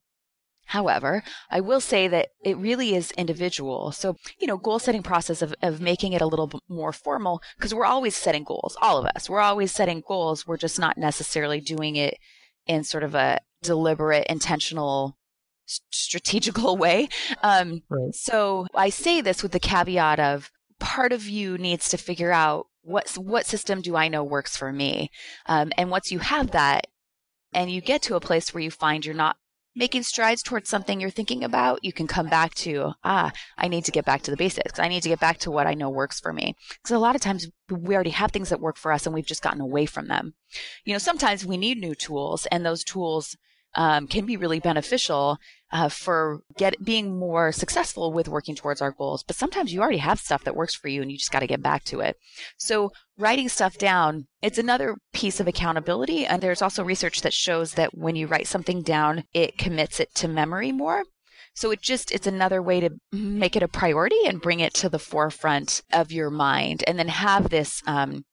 However, 0.67 1.23
I 1.49 1.61
will 1.61 1.79
say 1.79 2.09
that 2.09 2.29
it 2.43 2.57
really 2.57 2.93
is 2.93 3.11
individual. 3.11 3.93
So, 3.93 4.17
you 4.37 4.47
know, 4.47 4.57
goal 4.57 4.79
setting 4.79 5.01
process 5.01 5.41
of, 5.41 5.55
of 5.61 5.79
making 5.79 6.11
it 6.11 6.21
a 6.21 6.27
little 6.27 6.47
bit 6.47 6.61
more 6.67 6.91
formal 6.91 7.41
because 7.57 7.73
we're 7.73 7.85
always 7.85 8.17
setting 8.17 8.43
goals, 8.43 8.77
all 8.81 8.97
of 8.97 9.05
us. 9.15 9.29
We're 9.29 9.39
always 9.39 9.71
setting 9.71 10.03
goals. 10.05 10.45
We're 10.45 10.57
just 10.57 10.77
not 10.77 10.97
necessarily 10.97 11.61
doing 11.61 11.95
it 11.95 12.17
in 12.65 12.83
sort 12.83 13.03
of 13.03 13.15
a 13.15 13.39
deliberate, 13.63 14.27
intentional, 14.27 15.17
strategical 15.65 16.75
way. 16.85 17.07
Um, 17.41 17.83
right. 17.89 18.13
So 18.13 18.67
I 18.75 18.89
say 18.89 19.21
this 19.21 19.41
with 19.41 19.53
the 19.53 19.59
caveat 19.61 20.19
of 20.19 20.51
part 20.79 21.13
of 21.13 21.29
you 21.29 21.57
needs 21.57 21.87
to 21.89 21.97
figure 21.97 22.33
out 22.33 22.67
what, 22.81 23.09
what 23.11 23.45
system 23.45 23.81
do 23.81 23.95
I 23.95 24.09
know 24.09 24.23
works 24.23 24.57
for 24.57 24.73
me? 24.73 25.11
Um, 25.45 25.71
and 25.77 25.89
once 25.89 26.11
you 26.11 26.19
have 26.19 26.51
that 26.51 26.87
and 27.53 27.71
you 27.71 27.79
get 27.79 28.01
to 28.03 28.15
a 28.15 28.21
place 28.21 28.53
where 28.53 28.61
you 28.61 28.71
find 28.71 29.05
you're 29.05 29.15
not 29.15 29.37
making 29.77 30.03
strides 30.03 30.41
towards 30.41 30.69
something 30.69 30.99
you're 30.99 31.09
thinking 31.09 31.43
about, 31.43 31.83
you 31.83 31.93
can 31.93 32.07
come 32.07 32.27
back 32.27 32.53
to, 32.55 32.93
ah, 33.03 33.31
I 33.57 33.67
need 33.67 33.85
to 33.85 33.91
get 33.91 34.05
back 34.05 34.23
to 34.23 34.31
the 34.31 34.37
basics. 34.37 34.79
I 34.79 34.87
need 34.87 35.03
to 35.03 35.09
get 35.09 35.19
back 35.19 35.37
to 35.39 35.51
what 35.51 35.67
I 35.67 35.75
know 35.75 35.89
works 35.89 36.19
for 36.19 36.33
me. 36.33 36.55
Because 36.69 36.95
a 36.95 36.99
lot 36.99 37.15
of 37.15 37.21
times 37.21 37.47
we 37.69 37.93
already 37.93 38.09
have 38.09 38.31
things 38.31 38.49
that 38.49 38.59
work 38.59 38.77
for 38.77 38.91
us 38.91 39.05
and 39.05 39.13
we've 39.13 39.25
just 39.25 39.43
gotten 39.43 39.61
away 39.61 39.85
from 39.85 40.07
them. 40.07 40.33
You 40.83 40.93
know, 40.93 40.99
sometimes 40.99 41.45
we 41.45 41.57
need 41.57 41.77
new 41.77 41.93
tools 41.93 42.47
and 42.47 42.65
those 42.65 42.83
tools 42.83 43.37
um, 43.77 44.07
can 44.07 44.25
be 44.25 44.35
really 44.35 44.59
beneficial 44.59 45.37
uh, 45.71 45.87
for 45.87 46.41
get 46.57 46.83
being 46.83 47.17
more 47.17 47.51
successful 47.51 48.11
with 48.11 48.27
working 48.27 48.55
towards 48.55 48.81
our 48.81 48.91
goals. 48.91 49.23
But 49.23 49.35
sometimes 49.35 49.71
you 49.71 49.81
already 49.81 49.97
have 49.99 50.19
stuff 50.19 50.43
that 50.43 50.55
works 50.55 50.75
for 50.75 50.87
you, 50.87 51.01
and 51.01 51.11
you 51.11 51.17
just 51.17 51.31
got 51.31 51.39
to 51.39 51.47
get 51.47 51.61
back 51.61 51.83
to 51.85 51.99
it. 51.99 52.17
So 52.57 52.91
writing 53.17 53.47
stuff 53.47 53.77
down, 53.77 54.27
it's 54.41 54.57
another 54.57 54.97
piece 55.13 55.39
of 55.39 55.47
accountability. 55.47 56.25
And 56.25 56.41
there's 56.41 56.61
also 56.61 56.83
research 56.83 57.21
that 57.21 57.33
shows 57.33 57.73
that 57.73 57.95
when 57.95 58.15
you 58.15 58.27
write 58.27 58.47
something 58.47 58.81
down, 58.81 59.25
it 59.33 59.57
commits 59.57 59.99
it 59.99 60.13
to 60.15 60.27
memory 60.27 60.71
more. 60.71 61.03
So 61.53 61.71
it 61.71 61.81
just 61.81 62.11
it's 62.11 62.27
another 62.27 62.61
way 62.61 62.79
to 62.79 62.89
make 63.11 63.55
it 63.55 63.63
a 63.63 63.67
priority 63.67 64.25
and 64.25 64.41
bring 64.41 64.59
it 64.59 64.73
to 64.75 64.89
the 64.89 64.99
forefront 64.99 65.81
of 65.91 66.11
your 66.11 66.29
mind, 66.29 66.83
and 66.87 66.97
then 66.97 67.09
have 67.09 67.49
this 67.49 67.83
um, 67.85 68.25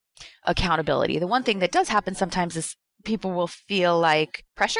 accountability. 0.43 1.19
The 1.19 1.27
one 1.27 1.43
thing 1.43 1.59
that 1.59 1.71
does 1.71 1.89
happen 1.89 2.15
sometimes 2.15 2.55
is 2.55 2.75
people 3.05 3.31
will 3.31 3.47
feel 3.47 3.99
like 3.99 4.43
pressure 4.55 4.79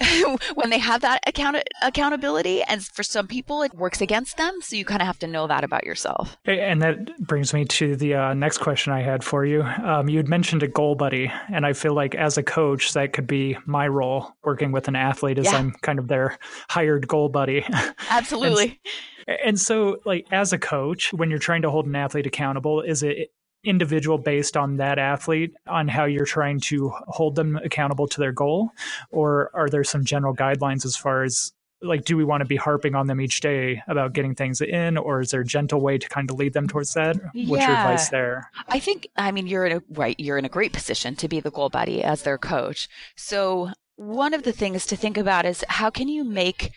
when 0.54 0.70
they 0.70 0.78
have 0.78 1.02
that 1.02 1.20
account 1.26 1.56
accountability 1.82 2.62
and 2.62 2.82
for 2.82 3.02
some 3.02 3.26
people 3.26 3.62
it 3.62 3.74
works 3.74 4.00
against 4.00 4.36
them 4.36 4.60
so 4.60 4.74
you 4.74 4.84
kind 4.84 5.02
of 5.02 5.06
have 5.06 5.18
to 5.18 5.26
know 5.26 5.46
that 5.46 5.64
about 5.64 5.84
yourself. 5.84 6.36
And 6.46 6.82
that 6.82 7.18
brings 7.18 7.52
me 7.52 7.64
to 7.66 7.94
the 7.96 8.14
uh, 8.14 8.34
next 8.34 8.58
question 8.58 8.92
i 8.92 9.02
had 9.02 9.22
for 9.22 9.44
you. 9.44 9.62
Um, 9.62 10.08
you 10.08 10.16
had 10.16 10.28
mentioned 10.28 10.62
a 10.62 10.68
goal 10.68 10.94
buddy 10.94 11.30
and 11.52 11.66
i 11.66 11.72
feel 11.72 11.94
like 11.94 12.14
as 12.14 12.36
a 12.38 12.42
coach 12.42 12.92
that 12.94 13.12
could 13.12 13.26
be 13.26 13.56
my 13.66 13.86
role 13.86 14.32
working 14.42 14.72
with 14.72 14.88
an 14.88 14.96
athlete 14.96 15.38
as 15.38 15.46
yeah. 15.46 15.58
i'm 15.58 15.72
kind 15.82 15.98
of 15.98 16.08
their 16.08 16.38
hired 16.68 17.06
goal 17.06 17.28
buddy. 17.28 17.64
Absolutely. 18.10 18.80
and, 19.26 19.38
and 19.44 19.60
so 19.60 19.98
like 20.04 20.26
as 20.32 20.52
a 20.52 20.58
coach 20.58 21.12
when 21.12 21.30
you're 21.30 21.38
trying 21.38 21.62
to 21.62 21.70
hold 21.70 21.86
an 21.86 21.94
athlete 21.94 22.26
accountable 22.26 22.80
is 22.80 23.02
it 23.02 23.30
individual 23.64 24.18
based 24.18 24.56
on 24.56 24.76
that 24.76 24.98
athlete 24.98 25.54
on 25.66 25.88
how 25.88 26.04
you're 26.04 26.24
trying 26.24 26.60
to 26.60 26.88
hold 27.08 27.36
them 27.36 27.56
accountable 27.56 28.06
to 28.08 28.20
their 28.20 28.32
goal? 28.32 28.70
Or 29.10 29.50
are 29.54 29.68
there 29.68 29.84
some 29.84 30.04
general 30.04 30.34
guidelines 30.34 30.84
as 30.84 30.96
far 30.96 31.22
as 31.22 31.52
like 31.82 32.04
do 32.04 32.16
we 32.16 32.24
want 32.24 32.40
to 32.40 32.44
be 32.44 32.56
harping 32.56 32.94
on 32.94 33.06
them 33.06 33.20
each 33.20 33.40
day 33.40 33.82
about 33.88 34.12
getting 34.12 34.34
things 34.34 34.60
in 34.60 34.96
or 34.96 35.20
is 35.20 35.30
there 35.30 35.40
a 35.40 35.44
gentle 35.44 35.80
way 35.80 35.98
to 35.98 36.08
kind 36.08 36.30
of 36.30 36.36
lead 36.36 36.52
them 36.52 36.68
towards 36.68 36.94
that? 36.94 37.16
What's 37.16 37.62
yeah. 37.62 37.68
your 37.68 37.76
advice 37.76 38.08
there? 38.08 38.50
I 38.68 38.78
think 38.78 39.08
i 39.16 39.32
mean 39.32 39.46
you're 39.46 39.66
in 39.66 39.78
a 39.78 39.82
right 39.90 40.18
you're 40.18 40.38
in 40.38 40.44
a 40.44 40.48
great 40.48 40.72
position 40.72 41.16
to 41.16 41.28
be 41.28 41.40
the 41.40 41.50
goal 41.50 41.68
buddy 41.68 42.02
as 42.02 42.22
their 42.22 42.38
coach. 42.38 42.88
So 43.16 43.70
one 43.96 44.34
of 44.34 44.44
the 44.44 44.52
things 44.52 44.86
to 44.86 44.96
think 44.96 45.16
about 45.16 45.44
is 45.44 45.64
how 45.68 45.90
can 45.90 46.08
you 46.08 46.24
make 46.24 46.72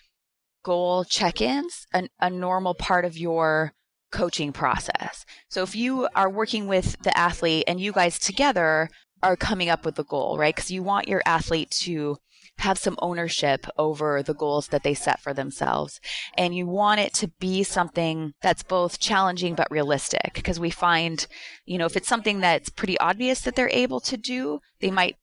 goal 0.64 1.04
check-ins 1.04 1.86
an, 1.94 2.10
a 2.20 2.30
normal 2.30 2.74
part 2.74 3.06
of 3.06 3.18
your 3.18 3.74
coaching 4.16 4.54
process. 4.54 5.26
So 5.50 5.62
if 5.62 5.76
you 5.76 6.08
are 6.16 6.30
working 6.30 6.68
with 6.68 6.96
the 7.04 7.16
athlete 7.18 7.66
and 7.68 7.80
you 7.80 7.92
guys 7.92 8.18
together 8.18 8.90
are 9.22 9.36
coming 9.36 9.70
up 9.70 9.86
with 9.86 9.96
the 9.96 10.06
goal, 10.06 10.38
right? 10.38 10.56
Because 10.56 10.72
you 10.72 10.82
want 10.84 11.10
your 11.10 11.22
athlete 11.26 11.70
to 11.82 12.18
have 12.60 12.78
some 12.78 12.96
ownership 13.02 13.68
over 13.78 14.24
the 14.24 14.34
goals 14.34 14.70
that 14.70 14.84
they 14.84 14.94
set 14.94 15.20
for 15.20 15.34
themselves. 15.34 16.00
And 16.38 16.56
you 16.56 16.66
want 16.66 17.02
it 17.02 17.14
to 17.16 17.28
be 17.40 17.64
something 17.64 18.34
that's 18.42 18.64
both 18.64 19.00
challenging 19.00 19.56
but 19.56 19.70
realistic. 19.70 20.32
Because 20.34 20.60
we 20.60 20.70
find, 20.70 21.28
you 21.66 21.78
know, 21.78 21.86
if 21.86 21.98
it's 21.98 22.08
something 22.08 22.40
that's 22.40 22.70
pretty 22.70 22.98
obvious 23.00 23.42
that 23.42 23.58
they're 23.58 23.70
able 23.70 24.00
to 24.02 24.16
do, 24.16 24.60
they 24.80 24.92
might 24.92 25.18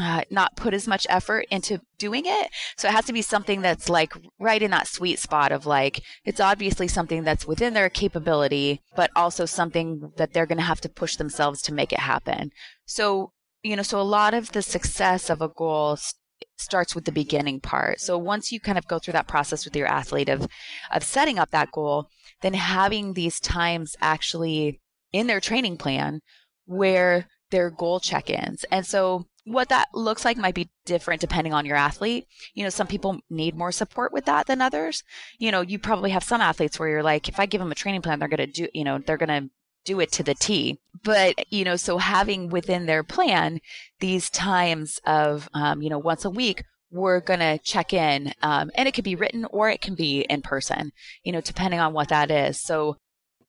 uh, 0.00 0.22
not 0.30 0.56
put 0.56 0.72
as 0.74 0.88
much 0.88 1.06
effort 1.10 1.46
into 1.50 1.80
doing 1.98 2.24
it. 2.26 2.50
So 2.76 2.88
it 2.88 2.92
has 2.92 3.04
to 3.06 3.12
be 3.12 3.22
something 3.22 3.60
that's 3.60 3.88
like 3.88 4.12
right 4.38 4.62
in 4.62 4.70
that 4.70 4.88
sweet 4.88 5.18
spot 5.18 5.52
of 5.52 5.66
like, 5.66 6.00
it's 6.24 6.40
obviously 6.40 6.88
something 6.88 7.24
that's 7.24 7.46
within 7.46 7.74
their 7.74 7.90
capability, 7.90 8.80
but 8.96 9.10
also 9.14 9.44
something 9.44 10.12
that 10.16 10.32
they're 10.32 10.46
going 10.46 10.58
to 10.58 10.64
have 10.64 10.80
to 10.82 10.88
push 10.88 11.16
themselves 11.16 11.60
to 11.62 11.74
make 11.74 11.92
it 11.92 12.00
happen. 12.00 12.50
So, 12.86 13.32
you 13.62 13.76
know, 13.76 13.82
so 13.82 14.00
a 14.00 14.02
lot 14.02 14.34
of 14.34 14.52
the 14.52 14.62
success 14.62 15.28
of 15.28 15.42
a 15.42 15.48
goal 15.48 15.96
st- 15.96 16.14
starts 16.56 16.94
with 16.94 17.04
the 17.04 17.12
beginning 17.12 17.60
part. 17.60 18.00
So 18.00 18.16
once 18.16 18.52
you 18.52 18.60
kind 18.60 18.78
of 18.78 18.86
go 18.86 18.98
through 18.98 19.12
that 19.12 19.28
process 19.28 19.64
with 19.64 19.76
your 19.76 19.86
athlete 19.86 20.28
of, 20.28 20.46
of 20.90 21.02
setting 21.02 21.38
up 21.38 21.50
that 21.50 21.72
goal, 21.72 22.08
then 22.42 22.54
having 22.54 23.12
these 23.12 23.40
times 23.40 23.96
actually 24.00 24.80
in 25.12 25.26
their 25.26 25.40
training 25.40 25.76
plan 25.76 26.20
where 26.66 27.28
their 27.50 27.70
goal 27.70 28.00
check-ins. 28.00 28.64
And 28.70 28.86
so 28.86 29.26
what 29.44 29.68
that 29.68 29.88
looks 29.92 30.24
like 30.24 30.36
might 30.36 30.54
be 30.54 30.70
different 30.84 31.20
depending 31.20 31.52
on 31.52 31.66
your 31.66 31.76
athlete. 31.76 32.26
You 32.54 32.64
know, 32.64 32.70
some 32.70 32.86
people 32.86 33.20
need 33.28 33.56
more 33.56 33.72
support 33.72 34.12
with 34.12 34.24
that 34.24 34.46
than 34.46 34.60
others. 34.60 35.02
You 35.38 35.52
know, 35.52 35.60
you 35.60 35.78
probably 35.78 36.10
have 36.10 36.24
some 36.24 36.40
athletes 36.40 36.78
where 36.78 36.88
you're 36.88 37.02
like, 37.02 37.28
if 37.28 37.38
I 37.38 37.46
give 37.46 37.60
them 37.60 37.72
a 37.72 37.76
training 37.76 38.02
plan, 38.02 38.18
they're 38.18 38.28
going 38.28 38.38
to 38.38 38.46
do, 38.46 38.68
you 38.72 38.84
know, 38.84 38.98
they're 38.98 39.18
going 39.18 39.28
to 39.28 39.50
do 39.84 40.00
it 40.00 40.10
to 40.12 40.22
the 40.22 40.34
T. 40.34 40.80
But, 41.02 41.52
you 41.52 41.64
know, 41.64 41.76
so 41.76 41.98
having 41.98 42.48
within 42.48 42.86
their 42.86 43.02
plan 43.02 43.60
these 44.00 44.30
times 44.30 44.98
of, 45.04 45.48
um, 45.52 45.82
you 45.82 45.90
know, 45.90 45.98
once 45.98 46.24
a 46.24 46.30
week, 46.30 46.64
we're 46.90 47.20
going 47.20 47.40
to 47.40 47.58
check 47.58 47.92
in. 47.92 48.32
Um, 48.42 48.70
and 48.74 48.88
it 48.88 48.94
could 48.94 49.04
be 49.04 49.16
written 49.16 49.44
or 49.50 49.68
it 49.68 49.82
can 49.82 49.94
be 49.94 50.22
in 50.22 50.40
person, 50.40 50.92
you 51.22 51.32
know, 51.32 51.42
depending 51.42 51.80
on 51.80 51.92
what 51.92 52.08
that 52.08 52.30
is. 52.30 52.62
So 52.62 52.96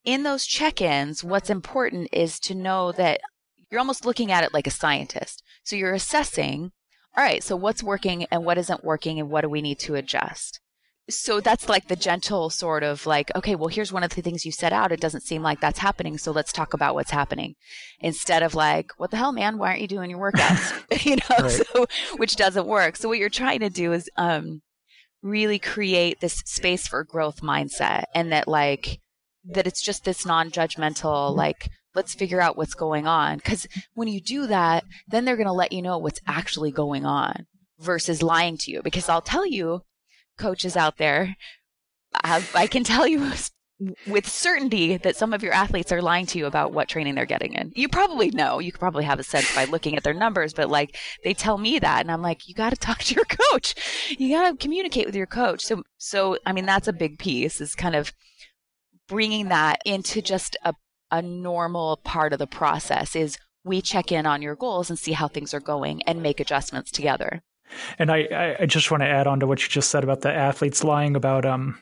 in 0.03 0.23
those 0.23 0.45
check 0.45 0.81
ins, 0.81 1.23
what's 1.23 1.49
important 1.49 2.09
is 2.11 2.39
to 2.41 2.55
know 2.55 2.91
that 2.93 3.21
you're 3.69 3.79
almost 3.79 4.05
looking 4.05 4.31
at 4.31 4.43
it 4.43 4.53
like 4.53 4.67
a 4.67 4.71
scientist. 4.71 5.43
So 5.65 5.75
you're 5.75 5.93
assessing, 5.93 6.71
all 7.17 7.23
right, 7.23 7.43
so 7.43 7.55
what's 7.55 7.83
working 7.83 8.25
and 8.25 8.45
what 8.45 8.59
isn't 8.59 8.83
working 8.83 9.19
and 9.19 9.29
what 9.29 9.41
do 9.41 9.49
we 9.49 9.61
need 9.61 9.79
to 9.79 9.95
adjust? 9.95 10.61
So 11.09 11.39
that's 11.39 11.67
like 11.67 11.87
the 11.87 11.95
gentle 11.95 12.49
sort 12.49 12.83
of 12.83 13.05
like, 13.05 13.31
okay, 13.35 13.55
well, 13.55 13.67
here's 13.67 13.91
one 13.91 14.03
of 14.03 14.13
the 14.13 14.21
things 14.21 14.45
you 14.45 14.51
set 14.51 14.73
out. 14.73 14.91
It 14.91 14.99
doesn't 14.99 15.21
seem 15.21 15.41
like 15.41 15.59
that's 15.59 15.79
happening. 15.79 16.17
So 16.17 16.31
let's 16.31 16.53
talk 16.53 16.73
about 16.73 16.93
what's 16.95 17.11
happening 17.11 17.55
instead 17.99 18.43
of 18.43 18.55
like, 18.55 18.91
what 18.97 19.11
the 19.11 19.17
hell, 19.17 19.31
man? 19.31 19.57
Why 19.57 19.69
aren't 19.69 19.81
you 19.81 19.87
doing 19.87 20.09
your 20.09 20.19
workouts? 20.19 20.83
you 21.05 21.15
know, 21.15 21.43
right. 21.43 21.51
so, 21.51 21.85
which 22.17 22.35
doesn't 22.35 22.67
work. 22.67 22.95
So 22.95 23.09
what 23.09 23.17
you're 23.19 23.29
trying 23.29 23.59
to 23.59 23.69
do 23.69 23.91
is, 23.91 24.09
um, 24.17 24.61
really 25.21 25.57
create 25.57 26.19
this 26.21 26.43
space 26.45 26.87
for 26.87 27.03
growth 27.03 27.41
mindset 27.41 28.03
and 28.13 28.31
that 28.31 28.47
like, 28.47 28.99
that 29.45 29.67
it's 29.67 29.81
just 29.81 30.05
this 30.05 30.25
non-judgmental, 30.25 31.35
like, 31.35 31.69
let's 31.95 32.13
figure 32.13 32.41
out 32.41 32.57
what's 32.57 32.73
going 32.73 33.07
on. 33.07 33.37
Because 33.37 33.67
when 33.93 34.07
you 34.07 34.21
do 34.21 34.47
that, 34.47 34.83
then 35.07 35.25
they're 35.25 35.37
going 35.37 35.47
to 35.47 35.53
let 35.53 35.71
you 35.71 35.81
know 35.81 35.97
what's 35.97 36.21
actually 36.27 36.71
going 36.71 37.05
on 37.05 37.45
versus 37.79 38.21
lying 38.21 38.57
to 38.59 38.71
you. 38.71 38.81
Because 38.83 39.09
I'll 39.09 39.21
tell 39.21 39.45
you, 39.45 39.81
coaches 40.37 40.75
out 40.75 40.97
there, 40.97 41.35
I, 42.23 42.43
I 42.53 42.67
can 42.67 42.83
tell 42.83 43.07
you 43.07 43.31
with 44.07 44.27
certainty 44.27 44.97
that 44.97 45.17
some 45.17 45.33
of 45.33 45.43
your 45.43 45.53
athletes 45.53 45.91
are 45.91 46.01
lying 46.01 46.25
to 46.27 46.37
you 46.37 46.45
about 46.45 46.71
what 46.71 46.87
training 46.87 47.15
they're 47.15 47.25
getting 47.25 47.53
in. 47.53 47.71
You 47.75 47.89
probably 47.89 48.31
know. 48.31 48.59
You 48.59 48.71
could 48.71 48.79
probably 48.79 49.03
have 49.03 49.19
a 49.19 49.23
sense 49.23 49.53
by 49.53 49.65
looking 49.65 49.97
at 49.97 50.03
their 50.03 50.13
numbers, 50.13 50.53
but 50.53 50.69
like 50.69 50.97
they 51.23 51.33
tell 51.33 51.57
me 51.57 51.79
that 51.79 52.01
and 52.01 52.11
I'm 52.11 52.21
like, 52.21 52.47
you 52.47 52.53
got 52.53 52.69
to 52.69 52.77
talk 52.77 52.99
to 52.99 53.15
your 53.15 53.25
coach. 53.51 53.75
You 54.17 54.29
got 54.29 54.51
to 54.51 54.57
communicate 54.57 55.05
with 55.05 55.15
your 55.15 55.25
coach. 55.25 55.65
So 55.65 55.83
so 55.97 56.37
I 56.45 56.53
mean 56.53 56.65
that's 56.65 56.87
a 56.87 56.93
big 56.93 57.19
piece 57.19 57.59
is 57.59 57.75
kind 57.75 57.95
of 57.95 58.13
bringing 59.07 59.49
that 59.49 59.79
into 59.85 60.21
just 60.21 60.57
a 60.63 60.73
a 61.11 61.21
normal 61.21 61.97
part 61.97 62.33
of 62.33 62.39
the 62.39 62.47
process 62.47 63.15
is 63.15 63.37
we 63.63 63.81
check 63.81 64.11
in 64.11 64.25
on 64.25 64.41
your 64.41 64.55
goals 64.55 64.89
and 64.89 64.97
see 64.97 65.11
how 65.11 65.27
things 65.27 65.53
are 65.53 65.59
going 65.59 66.01
and 66.03 66.21
make 66.21 66.39
adjustments 66.39 66.91
together. 66.91 67.41
And 67.97 68.11
I, 68.11 68.55
I 68.59 68.65
just 68.67 68.91
want 68.91 69.01
to 69.01 69.07
add 69.07 69.25
on 69.25 69.39
to 69.39 69.47
what 69.47 69.63
you 69.63 69.69
just 69.69 69.89
said 69.89 70.03
about 70.03 70.21
the 70.21 70.31
athletes 70.31 70.83
lying 70.83 71.15
about 71.15 71.45
um, 71.45 71.79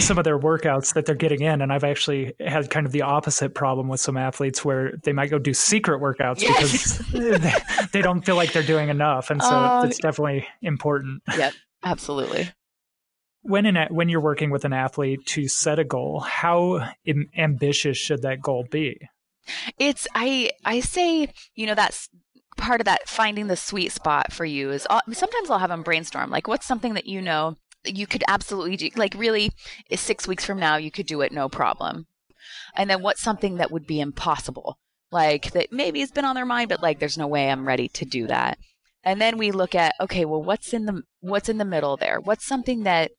some 0.00 0.18
of 0.18 0.24
their 0.24 0.38
workouts 0.38 0.94
that 0.94 1.06
they're 1.06 1.14
getting 1.14 1.40
in. 1.42 1.62
And 1.62 1.72
I've 1.72 1.84
actually 1.84 2.34
had 2.40 2.68
kind 2.68 2.84
of 2.84 2.90
the 2.90 3.02
opposite 3.02 3.54
problem 3.54 3.86
with 3.88 4.00
some 4.00 4.16
athletes 4.16 4.64
where 4.64 4.94
they 5.04 5.12
might 5.12 5.30
go 5.30 5.38
do 5.38 5.54
secret 5.54 6.00
workouts 6.00 6.42
yes. 6.42 6.98
because 6.98 7.40
they, 7.40 7.52
they, 7.92 8.02
don't 8.02 8.22
feel 8.22 8.34
like 8.34 8.52
they're 8.52 8.62
doing 8.64 8.88
enough. 8.88 9.30
And 9.30 9.40
so 9.40 9.50
uh, 9.50 9.84
it's 9.86 9.98
definitely 9.98 10.48
important. 10.62 11.22
Yep, 11.36 11.54
absolutely 11.84 12.50
when 13.42 13.86
when 13.90 14.08
you're 14.08 14.20
working 14.20 14.50
with 14.50 14.64
an 14.64 14.72
athlete 14.72 15.24
to 15.26 15.48
set 15.48 15.78
a 15.78 15.84
goal, 15.84 16.20
how 16.20 16.90
ambitious 17.36 17.96
should 17.96 18.22
that 18.22 18.42
goal 18.42 18.66
be? 18.70 18.98
It's 19.78 20.06
I 20.14 20.50
I 20.64 20.80
say 20.80 21.32
you 21.54 21.66
know 21.66 21.74
that's 21.74 22.08
part 22.56 22.80
of 22.80 22.86
that 22.86 23.08
finding 23.08 23.46
the 23.46 23.56
sweet 23.56 23.92
spot 23.92 24.32
for 24.32 24.44
you 24.44 24.70
is 24.70 24.86
uh, 24.90 25.00
sometimes 25.12 25.48
I'll 25.48 25.60
have 25.60 25.70
them 25.70 25.84
brainstorm 25.84 26.28
like 26.28 26.48
what's 26.48 26.66
something 26.66 26.94
that 26.94 27.06
you 27.06 27.22
know 27.22 27.56
you 27.84 28.06
could 28.06 28.24
absolutely 28.26 28.76
do 28.76 28.90
like 28.96 29.14
really 29.16 29.52
six 29.94 30.26
weeks 30.26 30.44
from 30.44 30.58
now 30.58 30.76
you 30.76 30.90
could 30.90 31.06
do 31.06 31.20
it 31.20 31.32
no 31.32 31.48
problem. 31.48 32.06
And 32.74 32.90
then 32.90 33.02
what's 33.02 33.22
something 33.22 33.56
that 33.56 33.70
would 33.70 33.86
be 33.86 34.00
impossible? 34.00 34.78
Like 35.10 35.52
that 35.52 35.72
maybe 35.72 36.02
it's 36.02 36.12
been 36.12 36.24
on 36.24 36.34
their 36.34 36.44
mind 36.44 36.68
but 36.68 36.82
like 36.82 36.98
there's 36.98 37.16
no 37.16 37.26
way 37.26 37.48
i'm 37.48 37.66
ready 37.66 37.88
to 37.88 38.04
do 38.04 38.26
that. 38.26 38.58
And 39.04 39.20
then 39.20 39.38
we 39.38 39.52
look 39.52 39.74
at 39.74 39.94
okay 40.00 40.24
well 40.24 40.42
what's 40.42 40.74
in 40.74 40.84
the 40.84 41.02
what's 41.20 41.48
in 41.48 41.58
the 41.58 41.64
middle 41.64 41.96
there? 41.96 42.20
What's 42.20 42.44
something 42.44 42.82
that 42.82 43.12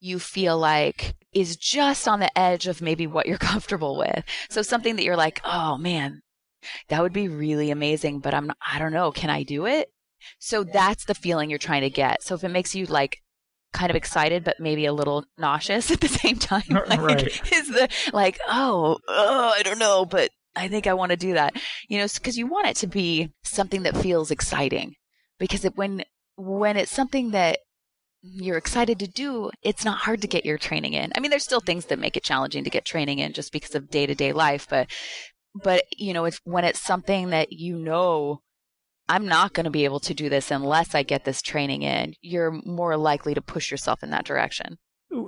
you 0.00 0.18
feel 0.18 0.58
like 0.58 1.14
is 1.32 1.56
just 1.56 2.08
on 2.08 2.20
the 2.20 2.38
edge 2.38 2.66
of 2.66 2.80
maybe 2.80 3.06
what 3.06 3.26
you're 3.26 3.38
comfortable 3.52 3.98
with. 3.98 4.24
So 4.48 4.62
something 4.62 4.96
that 4.96 5.04
you're 5.04 5.16
like, 5.16 5.40
oh 5.44 5.76
man, 5.76 6.22
that 6.88 7.02
would 7.02 7.12
be 7.12 7.28
really 7.28 7.70
amazing, 7.70 8.20
but 8.20 8.34
I'm, 8.34 8.50
I 8.66 8.78
don't 8.78 8.92
know, 8.92 9.12
can 9.12 9.30
I 9.30 9.42
do 9.42 9.66
it? 9.66 9.88
So 10.38 10.64
that's 10.64 11.04
the 11.04 11.14
feeling 11.14 11.50
you're 11.50 11.58
trying 11.58 11.82
to 11.82 11.90
get. 11.90 12.22
So 12.22 12.34
if 12.34 12.42
it 12.42 12.48
makes 12.48 12.74
you 12.74 12.86
like 12.86 13.18
kind 13.72 13.90
of 13.90 13.96
excited 13.96 14.42
but 14.42 14.58
maybe 14.58 14.86
a 14.86 14.92
little 14.92 15.24
nauseous 15.38 15.90
at 15.92 16.00
the 16.00 16.08
same 16.08 16.36
time. 16.36 16.62
Like, 16.68 17.00
right. 17.00 17.52
Is 17.52 17.68
the 17.68 17.88
like, 18.12 18.38
oh, 18.48 18.98
oh, 19.08 19.52
I 19.56 19.62
don't 19.62 19.78
know, 19.78 20.04
but 20.04 20.30
I 20.54 20.68
think 20.68 20.86
I 20.86 20.94
want 20.94 21.10
to 21.10 21.16
do 21.16 21.34
that. 21.34 21.54
You 21.88 21.98
know, 21.98 22.06
because 22.12 22.38
you 22.38 22.46
want 22.46 22.68
it 22.68 22.76
to 22.76 22.86
be 22.86 23.32
something 23.44 23.82
that 23.82 23.96
feels 23.96 24.30
exciting. 24.30 24.94
Because 25.38 25.64
it, 25.64 25.76
when 25.76 26.04
when 26.36 26.76
it's 26.76 26.92
something 26.92 27.30
that 27.30 27.58
you're 28.32 28.56
excited 28.56 28.98
to 28.98 29.06
do, 29.06 29.50
it's 29.62 29.84
not 29.84 29.98
hard 29.98 30.20
to 30.22 30.28
get 30.28 30.44
your 30.44 30.58
training 30.58 30.94
in. 30.94 31.12
I 31.14 31.20
mean, 31.20 31.30
there's 31.30 31.44
still 31.44 31.60
things 31.60 31.86
that 31.86 31.98
make 31.98 32.16
it 32.16 32.24
challenging 32.24 32.64
to 32.64 32.70
get 32.70 32.84
training 32.84 33.18
in 33.18 33.32
just 33.32 33.52
because 33.52 33.74
of 33.74 33.90
day 33.90 34.06
to 34.06 34.14
day 34.14 34.32
life, 34.32 34.66
but 34.68 34.88
but 35.62 35.84
you 35.96 36.12
know, 36.12 36.24
if 36.24 36.40
when 36.44 36.64
it's 36.64 36.80
something 36.80 37.30
that 37.30 37.52
you 37.52 37.78
know 37.78 38.40
I'm 39.08 39.26
not 39.26 39.52
going 39.52 39.64
to 39.64 39.70
be 39.70 39.84
able 39.84 40.00
to 40.00 40.14
do 40.14 40.28
this 40.28 40.50
unless 40.50 40.94
I 40.94 41.02
get 41.02 41.24
this 41.24 41.40
training 41.40 41.82
in, 41.82 42.14
you're 42.20 42.60
more 42.64 42.96
likely 42.96 43.34
to 43.34 43.42
push 43.42 43.70
yourself 43.70 44.02
in 44.02 44.10
that 44.10 44.24
direction. 44.24 44.78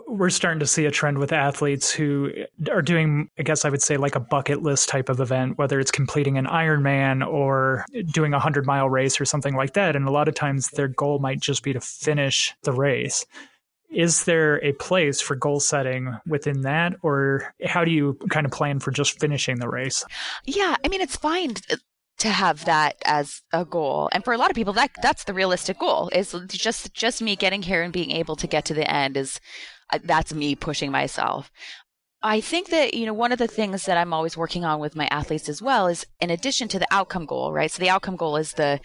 We're 0.06 0.30
starting 0.30 0.60
to 0.60 0.66
see 0.66 0.84
a 0.86 0.90
trend 0.90 1.18
with 1.18 1.32
athletes 1.32 1.90
who 1.90 2.30
are 2.70 2.82
doing, 2.82 3.30
I 3.38 3.42
guess 3.42 3.64
I 3.64 3.70
would 3.70 3.82
say, 3.82 3.96
like 3.96 4.14
a 4.14 4.20
bucket 4.20 4.62
list 4.62 4.88
type 4.88 5.08
of 5.08 5.20
event, 5.20 5.58
whether 5.58 5.80
it's 5.80 5.90
completing 5.90 6.36
an 6.38 6.46
Ironman 6.46 7.26
or 7.26 7.84
doing 8.12 8.32
a 8.32 8.36
100 8.36 8.66
mile 8.66 8.88
race 8.88 9.20
or 9.20 9.24
something 9.24 9.54
like 9.54 9.72
that. 9.74 9.96
And 9.96 10.06
a 10.06 10.10
lot 10.10 10.28
of 10.28 10.34
times 10.34 10.68
their 10.70 10.88
goal 10.88 11.18
might 11.18 11.40
just 11.40 11.62
be 11.62 11.72
to 11.72 11.80
finish 11.80 12.54
the 12.62 12.72
race. 12.72 13.24
Is 13.90 14.24
there 14.24 14.62
a 14.62 14.72
place 14.72 15.20
for 15.20 15.34
goal 15.34 15.60
setting 15.60 16.14
within 16.26 16.60
that, 16.62 16.94
or 17.02 17.54
how 17.64 17.84
do 17.84 17.90
you 17.90 18.18
kind 18.28 18.44
of 18.44 18.52
plan 18.52 18.80
for 18.80 18.90
just 18.90 19.18
finishing 19.18 19.58
the 19.58 19.68
race? 19.68 20.04
Yeah, 20.44 20.76
I 20.84 20.88
mean, 20.88 21.00
it's 21.00 21.16
fine 21.16 21.54
to 22.18 22.28
have 22.28 22.64
that 22.66 22.96
as 23.04 23.42
a 23.52 23.64
goal. 23.64 24.10
And 24.12 24.24
for 24.24 24.32
a 24.34 24.38
lot 24.38 24.50
of 24.50 24.56
people, 24.56 24.74
that 24.74 24.90
that's 25.00 25.24
the 25.24 25.32
realistic 25.32 25.78
goal 25.78 26.10
is 26.12 26.34
just 26.48 26.92
just 26.92 27.22
me 27.22 27.34
getting 27.36 27.62
here 27.62 27.82
and 27.82 27.92
being 27.92 28.10
able 28.10 28.36
to 28.36 28.46
get 28.46 28.66
to 28.66 28.74
the 28.74 28.90
end 28.90 29.16
is 29.16 29.40
that's 30.04 30.34
me 30.34 30.54
pushing 30.54 30.90
myself. 30.90 31.50
I 32.22 32.40
think 32.40 32.70
that 32.70 32.94
you 32.94 33.06
know 33.06 33.14
one 33.14 33.32
of 33.32 33.38
the 33.38 33.46
things 33.46 33.84
that 33.84 33.96
I'm 33.96 34.12
always 34.12 34.36
working 34.36 34.64
on 34.64 34.80
with 34.80 34.96
my 34.96 35.06
athletes 35.10 35.48
as 35.48 35.62
well 35.62 35.86
is 35.86 36.06
in 36.20 36.30
addition 36.30 36.68
to 36.68 36.78
the 36.78 36.88
outcome 36.90 37.26
goal, 37.26 37.52
right? 37.52 37.70
So 37.70 37.80
the 37.80 37.90
outcome 37.90 38.16
goal 38.16 38.36
is 38.36 38.54
the 38.54 38.80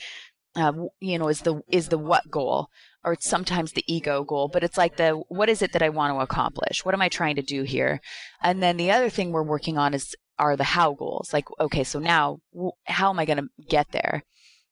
uh, 0.56 0.74
you 1.00 1.18
know 1.18 1.30
is 1.30 1.42
the 1.42 1.62
is 1.68 1.90
the 1.90 1.98
what 1.98 2.30
goal 2.30 2.70
or 3.04 3.14
it's 3.14 3.28
sometimes 3.28 3.74
the 3.74 3.84
ego 3.94 4.24
goal, 4.24 4.48
but 4.48 4.64
it's 4.64 4.78
like 4.78 4.98
the 4.98 5.12
what 5.28 5.50
is 5.50 5.62
it 5.62 5.74
that 5.74 5.82
I 5.82 5.90
want 5.90 6.14
to 6.14 6.22
accomplish? 6.22 6.86
What 6.86 6.94
am 6.94 7.02
I 7.02 7.10
trying 7.10 7.36
to 7.36 7.42
do 7.42 7.64
here? 7.64 8.00
And 8.42 8.62
then 8.62 8.78
the 8.78 8.92
other 8.92 9.10
thing 9.10 9.32
we're 9.32 9.44
working 9.44 9.78
on 9.78 9.94
is 9.94 10.16
are 10.40 10.56
the 10.56 10.64
how 10.64 10.94
goals. 10.94 11.34
Like, 11.34 11.46
okay, 11.60 11.84
so 11.84 12.00
now 12.00 12.40
how 12.86 13.10
am 13.10 13.20
I 13.20 13.26
going 13.26 13.38
to 13.38 13.50
get 13.70 13.92
there? 13.92 14.24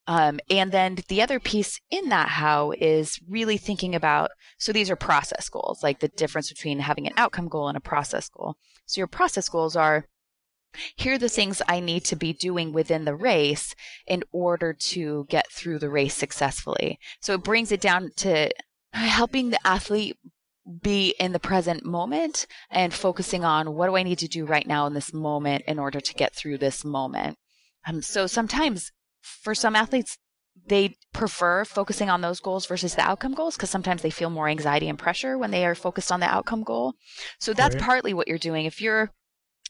Um, 0.08 0.40
and 0.50 0.72
then 0.72 0.98
the 1.08 1.22
other 1.22 1.40
piece 1.40 1.80
in 1.90 2.10
that 2.10 2.30
how 2.30 2.72
is 2.72 3.20
really 3.30 3.58
thinking 3.58 3.94
about 3.94 4.32
so 4.58 4.74
these 4.74 4.90
are 4.90 4.96
process 4.96 5.48
goals, 5.48 5.84
like 5.84 6.00
the 6.00 6.08
difference 6.08 6.50
between 6.50 6.80
having 6.80 7.08
an 7.08 7.14
outcome 7.18 7.48
goal 7.48 7.68
and 7.68 7.78
a 7.78 7.82
process 7.82 8.28
goal. 8.30 8.56
So 8.86 9.00
your 9.00 9.08
process 9.08 9.48
goals 9.48 9.76
are 9.76 10.08
here 10.96 11.14
are 11.14 11.18
the 11.18 11.30
things 11.30 11.62
I 11.68 11.80
need 11.82 12.06
to 12.06 12.16
be 12.16 12.34
doing 12.34 12.72
within 12.72 13.06
the 13.06 13.16
race 13.16 13.76
in 14.08 14.24
order 14.32 14.74
to 14.74 15.26
get 15.30 15.52
through 15.52 15.80
the 15.80 15.90
race 15.90 16.16
successfully. 16.16 16.98
So 17.20 17.34
it 17.34 17.44
brings 17.44 17.72
it 17.72 17.82
down 17.82 18.12
to 18.18 18.50
helping 18.94 19.50
the 19.50 19.68
athlete 19.68 20.18
be 20.82 21.16
in 21.20 21.32
the 21.32 21.40
present 21.40 21.86
moment 21.86 22.48
and 22.70 22.94
focusing 22.94 23.44
on 23.44 23.74
what 23.74 23.88
do 23.88 23.98
I 23.98 24.04
need 24.04 24.20
to 24.20 24.28
do 24.28 24.46
right 24.46 24.66
now 24.66 24.86
in 24.88 24.94
this 24.94 25.14
moment 25.14 25.64
in 25.68 25.80
order 25.80 26.00
to 26.00 26.14
get 26.14 26.36
through 26.36 26.60
this 26.60 26.86
moment. 26.86 27.38
Um, 27.86 28.02
so 28.02 28.28
sometimes 28.28 28.92
for 29.22 29.56
some 29.56 29.76
athletes, 29.76 30.18
they 30.68 30.96
prefer 31.14 31.66
focusing 31.66 32.10
on 32.10 32.22
those 32.22 32.40
goals 32.40 32.66
versus 32.66 32.96
the 32.96 33.02
outcome 33.02 33.34
goals 33.34 33.56
because 33.56 33.70
sometimes 33.70 34.02
they 34.02 34.10
feel 34.10 34.30
more 34.30 34.48
anxiety 34.48 34.90
and 34.90 35.00
pressure 35.00 35.38
when 35.38 35.52
they 35.52 35.66
are 35.66 35.76
focused 35.76 36.12
on 36.12 36.20
the 36.20 36.26
outcome 36.26 36.64
goal. 36.64 36.94
So 37.40 37.54
that's 37.54 37.76
right. 37.76 37.84
partly 37.84 38.14
what 38.14 38.28
you're 38.28 38.38
doing. 38.38 38.66
If 38.66 38.82
you're 38.82 39.12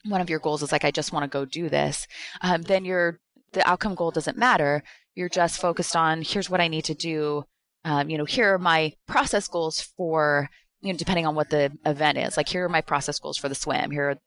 one 0.05 0.21
of 0.21 0.29
your 0.29 0.39
goals 0.39 0.63
is 0.63 0.71
like, 0.71 0.83
I 0.83 0.91
just 0.91 1.13
want 1.13 1.23
to 1.23 1.29
go 1.29 1.45
do 1.45 1.69
this, 1.69 2.07
um, 2.41 2.63
then 2.63 2.85
your 2.85 3.19
the 3.53 3.67
outcome 3.67 3.95
goal 3.95 4.11
doesn't 4.11 4.37
matter. 4.37 4.83
You're 5.13 5.29
just 5.29 5.59
focused 5.59 5.95
on 5.95 6.21
here's 6.21 6.49
what 6.49 6.61
I 6.61 6.67
need 6.67 6.85
to 6.85 6.95
do. 6.95 7.43
Um, 7.83 8.09
you 8.09 8.17
know, 8.17 8.25
here 8.25 8.53
are 8.53 8.59
my 8.59 8.93
process 9.07 9.47
goals 9.47 9.81
for 9.97 10.49
you 10.81 10.91
know, 10.91 10.97
depending 10.97 11.25
on 11.25 11.35
what 11.35 11.49
the 11.49 11.71
event 11.85 12.17
is. 12.17 12.37
Like, 12.37 12.49
here 12.49 12.65
are 12.65 12.69
my 12.69 12.81
process 12.81 13.19
goals 13.19 13.37
for 13.37 13.49
the 13.49 13.55
swim. 13.55 13.91
Here, 13.91 14.17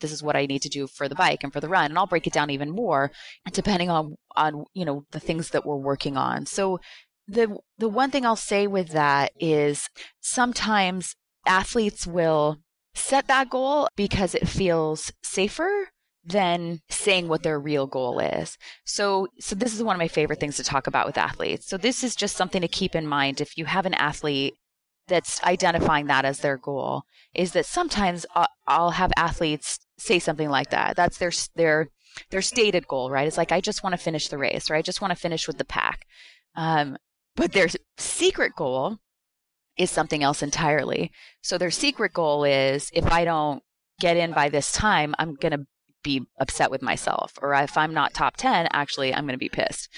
this 0.00 0.12
is 0.12 0.22
what 0.22 0.36
I 0.36 0.46
need 0.46 0.62
to 0.62 0.68
do 0.68 0.86
for 0.86 1.08
the 1.08 1.14
bike 1.14 1.44
and 1.44 1.52
for 1.52 1.60
the 1.60 1.68
run, 1.68 1.90
and 1.90 1.98
I'll 1.98 2.06
break 2.06 2.26
it 2.26 2.32
down 2.32 2.50
even 2.50 2.70
more 2.70 3.10
depending 3.52 3.90
on 3.90 4.16
on 4.36 4.64
you 4.74 4.84
know 4.84 5.04
the 5.10 5.20
things 5.20 5.50
that 5.50 5.66
we're 5.66 5.76
working 5.76 6.16
on. 6.16 6.46
So, 6.46 6.80
the 7.26 7.58
the 7.78 7.88
one 7.88 8.10
thing 8.10 8.24
I'll 8.24 8.36
say 8.36 8.66
with 8.66 8.88
that 8.90 9.32
is 9.38 9.88
sometimes 10.20 11.14
athletes 11.46 12.06
will 12.06 12.58
set 12.94 13.26
that 13.28 13.50
goal 13.50 13.88
because 13.96 14.34
it 14.34 14.48
feels 14.48 15.12
safer 15.22 15.88
than 16.24 16.80
saying 16.90 17.28
what 17.28 17.42
their 17.42 17.58
real 17.58 17.86
goal 17.86 18.18
is. 18.18 18.58
So, 18.84 19.28
so 19.38 19.54
this 19.54 19.74
is 19.74 19.82
one 19.82 19.96
of 19.96 20.00
my 20.00 20.08
favorite 20.08 20.40
things 20.40 20.56
to 20.56 20.64
talk 20.64 20.86
about 20.86 21.06
with 21.06 21.16
athletes. 21.16 21.66
So 21.66 21.78
this 21.78 22.04
is 22.04 22.14
just 22.14 22.36
something 22.36 22.60
to 22.60 22.68
keep 22.68 22.94
in 22.94 23.06
mind 23.06 23.40
if 23.40 23.56
you 23.56 23.64
have 23.64 23.86
an 23.86 23.94
athlete 23.94 24.54
that's 25.08 25.42
identifying 25.42 26.06
that 26.06 26.24
as 26.24 26.40
their 26.40 26.56
goal 26.56 27.04
is 27.34 27.52
that 27.52 27.66
sometimes 27.66 28.26
I'll 28.66 28.90
have 28.90 29.12
athletes 29.16 29.78
say 29.98 30.18
something 30.18 30.50
like 30.50 30.70
that. 30.70 30.96
That's 30.96 31.18
their 31.18 31.32
their 31.56 31.88
their 32.30 32.42
stated 32.42 32.86
goal, 32.88 33.10
right? 33.10 33.26
It's 33.26 33.36
like 33.36 33.52
I 33.52 33.60
just 33.60 33.82
want 33.82 33.94
to 33.94 34.02
finish 34.02 34.28
the 34.28 34.38
race, 34.38 34.70
or 34.70 34.74
I 34.74 34.82
just 34.82 35.00
want 35.00 35.12
to 35.12 35.16
finish 35.16 35.46
with 35.46 35.58
the 35.58 35.64
pack. 35.64 36.06
Um, 36.54 36.96
but 37.36 37.52
their 37.52 37.68
secret 37.96 38.52
goal 38.56 38.98
is 39.76 39.90
something 39.90 40.22
else 40.22 40.42
entirely. 40.42 41.12
So 41.42 41.56
their 41.56 41.70
secret 41.70 42.12
goal 42.12 42.44
is 42.44 42.90
if 42.92 43.06
I 43.06 43.24
don't 43.24 43.62
get 44.00 44.16
in 44.16 44.32
by 44.32 44.48
this 44.48 44.72
time, 44.72 45.14
I'm 45.18 45.36
to 45.52 45.66
be 46.02 46.22
upset 46.38 46.70
with 46.70 46.82
myself, 46.82 47.32
or 47.42 47.54
if 47.54 47.76
I'm 47.76 47.94
not 47.94 48.14
top 48.14 48.36
ten, 48.36 48.68
actually, 48.72 49.14
I'm 49.14 49.24
to 49.32 49.38
be 49.38 49.48
pissed 49.48 49.88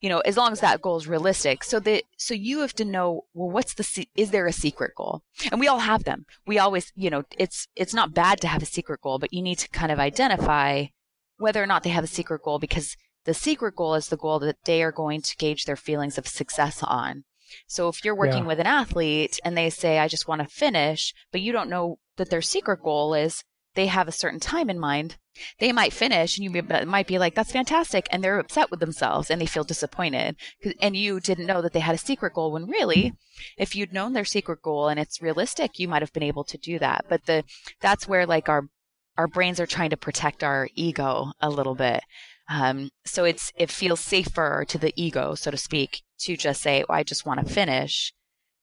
you 0.00 0.08
know, 0.08 0.20
as 0.20 0.36
long 0.36 0.52
as 0.52 0.60
that 0.60 0.80
goal 0.80 0.96
is 0.96 1.08
realistic. 1.08 1.64
So 1.64 1.80
that, 1.80 2.04
so 2.16 2.34
you 2.34 2.60
have 2.60 2.74
to 2.74 2.84
know, 2.84 3.22
well, 3.34 3.50
what's 3.50 3.74
the, 3.74 4.06
is 4.14 4.30
there 4.30 4.46
a 4.46 4.52
secret 4.52 4.92
goal? 4.96 5.22
And 5.50 5.60
we 5.60 5.68
all 5.68 5.80
have 5.80 6.04
them. 6.04 6.24
We 6.46 6.58
always, 6.58 6.92
you 6.94 7.10
know, 7.10 7.24
it's, 7.36 7.66
it's 7.74 7.94
not 7.94 8.14
bad 8.14 8.40
to 8.42 8.48
have 8.48 8.62
a 8.62 8.66
secret 8.66 9.00
goal, 9.00 9.18
but 9.18 9.32
you 9.32 9.42
need 9.42 9.58
to 9.58 9.68
kind 9.68 9.90
of 9.90 9.98
identify 9.98 10.86
whether 11.38 11.62
or 11.62 11.66
not 11.66 11.82
they 11.82 11.90
have 11.90 12.04
a 12.04 12.08
secret 12.08 12.42
goal 12.42 12.58
because 12.58 12.96
the 13.24 13.34
secret 13.34 13.76
goal 13.76 13.94
is 13.94 14.08
the 14.08 14.16
goal 14.16 14.38
that 14.40 14.56
they 14.64 14.82
are 14.82 14.92
going 14.92 15.20
to 15.22 15.36
gauge 15.36 15.64
their 15.64 15.76
feelings 15.76 16.16
of 16.16 16.26
success 16.26 16.82
on. 16.82 17.24
So 17.66 17.88
if 17.88 18.04
you're 18.04 18.14
working 18.14 18.42
yeah. 18.42 18.48
with 18.48 18.60
an 18.60 18.66
athlete 18.66 19.38
and 19.44 19.56
they 19.56 19.70
say, 19.70 19.98
I 19.98 20.08
just 20.08 20.28
want 20.28 20.42
to 20.42 20.48
finish, 20.48 21.14
but 21.32 21.40
you 21.40 21.52
don't 21.52 21.70
know 21.70 21.98
that 22.16 22.30
their 22.30 22.42
secret 22.42 22.82
goal 22.82 23.14
is 23.14 23.42
they 23.78 23.86
have 23.86 24.08
a 24.08 24.12
certain 24.12 24.40
time 24.40 24.68
in 24.68 24.76
mind, 24.76 25.16
they 25.60 25.70
might 25.70 25.92
finish 25.92 26.36
and 26.36 26.44
you 26.44 26.62
might 26.84 27.06
be 27.06 27.16
like, 27.16 27.36
that's 27.36 27.52
fantastic. 27.52 28.08
And 28.10 28.24
they're 28.24 28.40
upset 28.40 28.72
with 28.72 28.80
themselves 28.80 29.30
and 29.30 29.40
they 29.40 29.46
feel 29.46 29.62
disappointed. 29.62 30.34
And 30.80 30.96
you 30.96 31.20
didn't 31.20 31.46
know 31.46 31.62
that 31.62 31.72
they 31.72 31.78
had 31.78 31.94
a 31.94 31.98
secret 31.98 32.34
goal 32.34 32.50
when 32.50 32.66
really, 32.66 33.12
if 33.56 33.76
you'd 33.76 33.92
known 33.92 34.14
their 34.14 34.24
secret 34.24 34.62
goal 34.62 34.88
and 34.88 34.98
it's 34.98 35.22
realistic, 35.22 35.78
you 35.78 35.86
might 35.86 36.02
have 36.02 36.12
been 36.12 36.24
able 36.24 36.42
to 36.42 36.58
do 36.58 36.80
that. 36.80 37.04
But 37.08 37.26
the, 37.26 37.44
that's 37.80 38.08
where 38.08 38.26
like 38.26 38.48
our, 38.48 38.64
our 39.16 39.28
brains 39.28 39.60
are 39.60 39.66
trying 39.66 39.90
to 39.90 39.96
protect 39.96 40.42
our 40.42 40.68
ego 40.74 41.30
a 41.40 41.48
little 41.48 41.76
bit. 41.76 42.02
Um, 42.50 42.90
so 43.04 43.22
it's, 43.22 43.52
it 43.54 43.70
feels 43.70 44.00
safer 44.00 44.64
to 44.66 44.76
the 44.78 44.92
ego, 44.96 45.36
so 45.36 45.52
to 45.52 45.56
speak, 45.56 46.02
to 46.22 46.36
just 46.36 46.62
say, 46.62 46.84
oh, 46.88 46.92
I 46.92 47.04
just 47.04 47.24
want 47.24 47.46
to 47.46 47.54
finish 47.54 48.12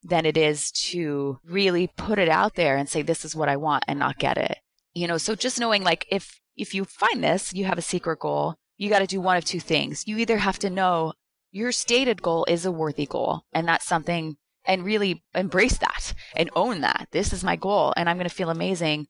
than 0.03 0.25
it 0.25 0.35
is 0.35 0.71
to 0.71 1.39
really 1.45 1.87
put 1.95 2.19
it 2.19 2.27
out 2.27 2.55
there 2.55 2.75
and 2.75 2.89
say, 2.89 3.01
this 3.01 3.23
is 3.23 3.33
what 3.33 3.47
I 3.47 3.55
want 3.55 3.85
and 3.87 3.97
not 3.97 4.19
get 4.19 4.37
it 4.37 4.57
you 4.95 5.07
know 5.07 5.17
so 5.17 5.35
just 5.35 5.59
knowing 5.59 5.83
like 5.83 6.07
if 6.09 6.39
if 6.57 6.73
you 6.73 6.85
find 6.85 7.23
this 7.23 7.53
you 7.53 7.65
have 7.65 7.77
a 7.77 7.83
secret 7.83 8.19
goal 8.19 8.55
you 8.77 8.89
got 8.89 8.99
to 8.99 9.07
do 9.07 9.21
one 9.21 9.37
of 9.37 9.45
two 9.45 9.59
things. 9.59 10.07
You 10.07 10.17
either 10.17 10.37
have 10.37 10.59
to 10.59 10.69
know 10.69 11.13
your 11.51 11.71
stated 11.71 12.21
goal 12.21 12.45
is 12.47 12.65
a 12.65 12.71
worthy 12.71 13.05
goal 13.05 13.43
and 13.53 13.67
that's 13.67 13.85
something 13.85 14.35
and 14.65 14.83
really 14.83 15.23
embrace 15.33 15.77
that 15.77 16.13
and 16.35 16.49
own 16.55 16.81
that. 16.81 17.07
This 17.11 17.31
is 17.31 17.43
my 17.43 17.55
goal 17.55 17.93
and 17.95 18.09
i'm 18.09 18.17
going 18.17 18.27
to 18.27 18.35
feel 18.35 18.49
amazing 18.49 19.07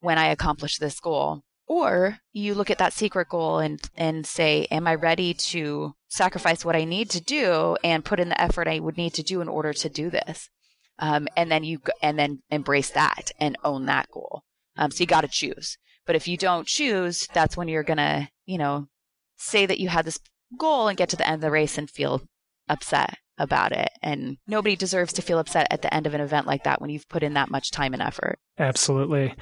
when 0.00 0.18
i 0.18 0.26
accomplish 0.28 0.78
this 0.78 1.00
goal. 1.00 1.42
Or 1.66 2.18
you 2.32 2.54
look 2.54 2.70
at 2.70 2.78
that 2.78 2.92
secret 2.92 3.28
goal 3.28 3.58
and 3.58 3.80
and 3.94 4.26
say 4.26 4.66
am 4.70 4.86
i 4.86 4.94
ready 4.94 5.34
to 5.34 5.94
sacrifice 6.08 6.64
what 6.64 6.76
i 6.76 6.84
need 6.84 7.10
to 7.10 7.20
do 7.20 7.76
and 7.84 8.04
put 8.04 8.20
in 8.20 8.28
the 8.28 8.40
effort 8.40 8.68
i 8.68 8.78
would 8.78 8.96
need 8.96 9.14
to 9.14 9.22
do 9.22 9.40
in 9.40 9.48
order 9.48 9.72
to 9.72 9.88
do 9.88 10.08
this? 10.08 10.48
Um, 10.98 11.28
and 11.36 11.50
then 11.50 11.64
you 11.64 11.80
and 12.00 12.18
then 12.18 12.42
embrace 12.50 12.90
that 12.90 13.32
and 13.38 13.58
own 13.64 13.86
that 13.86 14.08
goal 14.10 14.44
um, 14.76 14.90
so 14.90 15.02
you 15.02 15.06
got 15.06 15.22
to 15.22 15.28
choose. 15.28 15.78
But 16.06 16.16
if 16.16 16.26
you 16.26 16.36
don't 16.36 16.66
choose, 16.66 17.28
that's 17.32 17.56
when 17.56 17.68
you're 17.68 17.82
going 17.82 17.98
to, 17.98 18.28
you 18.46 18.58
know, 18.58 18.88
say 19.36 19.66
that 19.66 19.80
you 19.80 19.88
had 19.88 20.04
this 20.04 20.18
goal 20.58 20.88
and 20.88 20.98
get 20.98 21.08
to 21.10 21.16
the 21.16 21.26
end 21.26 21.36
of 21.36 21.40
the 21.42 21.50
race 21.50 21.78
and 21.78 21.88
feel 21.88 22.22
upset 22.68 23.18
about 23.38 23.72
it. 23.72 23.90
And 24.02 24.36
nobody 24.46 24.76
deserves 24.76 25.12
to 25.14 25.22
feel 25.22 25.38
upset 25.38 25.66
at 25.70 25.82
the 25.82 25.92
end 25.92 26.06
of 26.06 26.14
an 26.14 26.20
event 26.20 26.46
like 26.46 26.64
that 26.64 26.80
when 26.80 26.90
you've 26.90 27.08
put 27.08 27.22
in 27.22 27.34
that 27.34 27.50
much 27.50 27.70
time 27.70 27.92
and 27.92 28.02
effort. 28.02 28.38
Absolutely. 28.58 29.34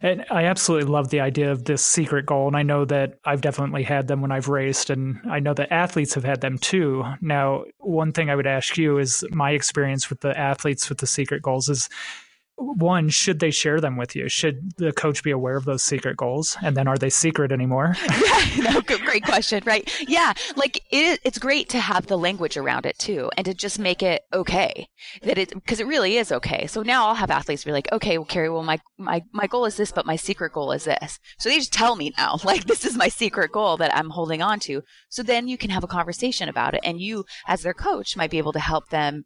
And 0.00 0.24
I 0.30 0.44
absolutely 0.44 0.88
love 0.88 1.08
the 1.08 1.20
idea 1.20 1.50
of 1.50 1.64
this 1.64 1.84
secret 1.84 2.24
goal. 2.24 2.46
And 2.46 2.56
I 2.56 2.62
know 2.62 2.84
that 2.84 3.18
I've 3.24 3.40
definitely 3.40 3.82
had 3.82 4.06
them 4.06 4.20
when 4.20 4.30
I've 4.30 4.48
raced, 4.48 4.90
and 4.90 5.18
I 5.28 5.40
know 5.40 5.54
that 5.54 5.72
athletes 5.72 6.14
have 6.14 6.22
had 6.22 6.40
them 6.40 6.56
too. 6.56 7.04
Now, 7.20 7.64
one 7.78 8.12
thing 8.12 8.30
I 8.30 8.36
would 8.36 8.46
ask 8.46 8.78
you 8.78 8.98
is 8.98 9.24
my 9.30 9.50
experience 9.50 10.08
with 10.08 10.20
the 10.20 10.38
athletes 10.38 10.88
with 10.88 10.98
the 10.98 11.08
secret 11.08 11.42
goals 11.42 11.68
is 11.68 11.88
one, 12.58 13.08
should 13.08 13.38
they 13.38 13.50
share 13.50 13.80
them 13.80 13.96
with 13.96 14.16
you? 14.16 14.28
Should 14.28 14.76
the 14.76 14.92
coach 14.92 15.22
be 15.22 15.30
aware 15.30 15.56
of 15.56 15.64
those 15.64 15.82
secret 15.82 16.16
goals? 16.16 16.56
And 16.62 16.76
then 16.76 16.88
are 16.88 16.98
they 16.98 17.10
secret 17.10 17.52
anymore? 17.52 17.94
yeah, 18.20 18.72
no, 18.72 18.80
great 18.80 19.24
question, 19.24 19.62
right? 19.64 19.88
Yeah, 20.08 20.32
like 20.56 20.82
it, 20.90 21.20
it's 21.24 21.38
great 21.38 21.68
to 21.70 21.78
have 21.78 22.06
the 22.06 22.18
language 22.18 22.56
around 22.56 22.84
it 22.84 22.98
too, 22.98 23.30
and 23.36 23.44
to 23.44 23.54
just 23.54 23.78
make 23.78 24.02
it 24.02 24.22
okay 24.32 24.88
that 25.22 25.38
it 25.38 25.54
because 25.54 25.80
it 25.80 25.86
really 25.86 26.16
is 26.16 26.32
okay. 26.32 26.66
So 26.66 26.82
now 26.82 27.06
I'll 27.06 27.14
have 27.14 27.30
athletes 27.30 27.64
be 27.64 27.72
like, 27.72 27.90
okay, 27.92 28.18
well, 28.18 28.24
Carrie, 28.24 28.50
well, 28.50 28.64
my 28.64 28.78
my 28.98 29.22
my 29.32 29.46
goal 29.46 29.64
is 29.64 29.76
this, 29.76 29.92
but 29.92 30.06
my 30.06 30.16
secret 30.16 30.52
goal 30.52 30.72
is 30.72 30.84
this. 30.84 31.20
So 31.38 31.48
they 31.48 31.58
just 31.58 31.72
tell 31.72 31.96
me 31.96 32.12
now, 32.18 32.38
like 32.44 32.64
this 32.64 32.84
is 32.84 32.96
my 32.96 33.08
secret 33.08 33.52
goal 33.52 33.76
that 33.76 33.96
I'm 33.96 34.10
holding 34.10 34.42
on 34.42 34.58
to. 34.60 34.82
So 35.08 35.22
then 35.22 35.48
you 35.48 35.56
can 35.56 35.70
have 35.70 35.84
a 35.84 35.88
conversation 35.88 36.48
about 36.48 36.74
it, 36.74 36.80
and 36.82 37.00
you, 37.00 37.24
as 37.46 37.62
their 37.62 37.74
coach, 37.74 38.16
might 38.16 38.30
be 38.30 38.38
able 38.38 38.52
to 38.52 38.60
help 38.60 38.88
them 38.90 39.24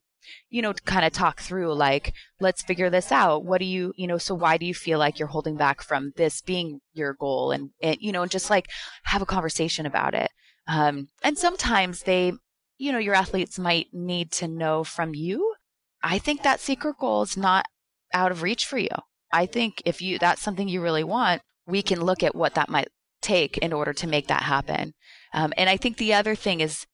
you 0.50 0.62
know, 0.62 0.72
kind 0.72 1.04
of 1.04 1.12
talk 1.12 1.40
through 1.40 1.74
like, 1.74 2.12
let's 2.40 2.62
figure 2.62 2.90
this 2.90 3.12
out. 3.12 3.44
What 3.44 3.58
do 3.58 3.64
you, 3.64 3.92
you 3.96 4.06
know, 4.06 4.18
so 4.18 4.34
why 4.34 4.56
do 4.56 4.66
you 4.66 4.74
feel 4.74 4.98
like 4.98 5.18
you're 5.18 5.28
holding 5.28 5.56
back 5.56 5.82
from 5.82 6.12
this 6.16 6.40
being 6.40 6.80
your 6.92 7.14
goal? 7.14 7.52
And, 7.52 7.70
and 7.82 7.96
you 8.00 8.12
know, 8.12 8.26
just 8.26 8.50
like 8.50 8.66
have 9.04 9.22
a 9.22 9.26
conversation 9.26 9.86
about 9.86 10.14
it. 10.14 10.30
Um, 10.66 11.08
and 11.22 11.36
sometimes 11.36 12.02
they, 12.02 12.32
you 12.78 12.92
know, 12.92 12.98
your 12.98 13.14
athletes 13.14 13.58
might 13.58 13.88
need 13.92 14.32
to 14.32 14.48
know 14.48 14.84
from 14.84 15.14
you. 15.14 15.54
I 16.02 16.18
think 16.18 16.42
that 16.42 16.60
secret 16.60 16.96
goal 16.98 17.22
is 17.22 17.36
not 17.36 17.66
out 18.12 18.32
of 18.32 18.42
reach 18.42 18.66
for 18.66 18.78
you. 18.78 18.88
I 19.32 19.46
think 19.46 19.82
if 19.84 20.02
you, 20.02 20.18
that's 20.18 20.42
something 20.42 20.68
you 20.68 20.82
really 20.82 21.04
want, 21.04 21.42
we 21.66 21.82
can 21.82 22.00
look 22.00 22.22
at 22.22 22.34
what 22.34 22.54
that 22.54 22.68
might 22.68 22.88
take 23.22 23.56
in 23.58 23.72
order 23.72 23.92
to 23.92 24.06
make 24.06 24.26
that 24.28 24.42
happen. 24.42 24.92
Um, 25.32 25.52
and 25.56 25.70
I 25.70 25.76
think 25.76 25.96
the 25.96 26.14
other 26.14 26.34
thing 26.34 26.60
is, 26.60 26.86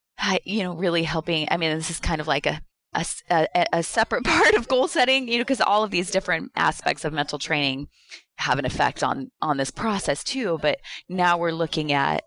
you 0.45 0.63
know, 0.63 0.75
really 0.75 1.05
helping. 1.05 1.49
I 1.51 1.57
mean, 1.57 1.77
this 1.77 1.91
is 1.91 2.01
kind 2.01 2.21
of 2.21 2.27
like 2.27 2.45
a 2.45 2.61
a, 2.95 3.07
a, 3.31 3.67
a 3.73 3.83
separate 3.83 4.25
part 4.25 4.55
of 4.55 4.69
goal 4.69 4.89
setting, 4.89 5.29
you 5.29 5.39
know, 5.39 5.45
because 5.45 5.61
all 5.61 5.85
of 5.85 5.91
these 5.91 6.11
different 6.11 6.53
aspects 6.57 7.05
of 7.05 7.13
mental 7.13 7.39
training 7.39 7.89
have 8.37 8.59
an 8.59 8.65
effect 8.65 9.03
on 9.03 9.31
on 9.41 9.57
this 9.57 9.71
process 9.71 10.23
too. 10.23 10.59
But 10.63 10.79
now 11.09 11.37
we're 11.39 11.53
looking 11.53 11.93
at 11.93 12.25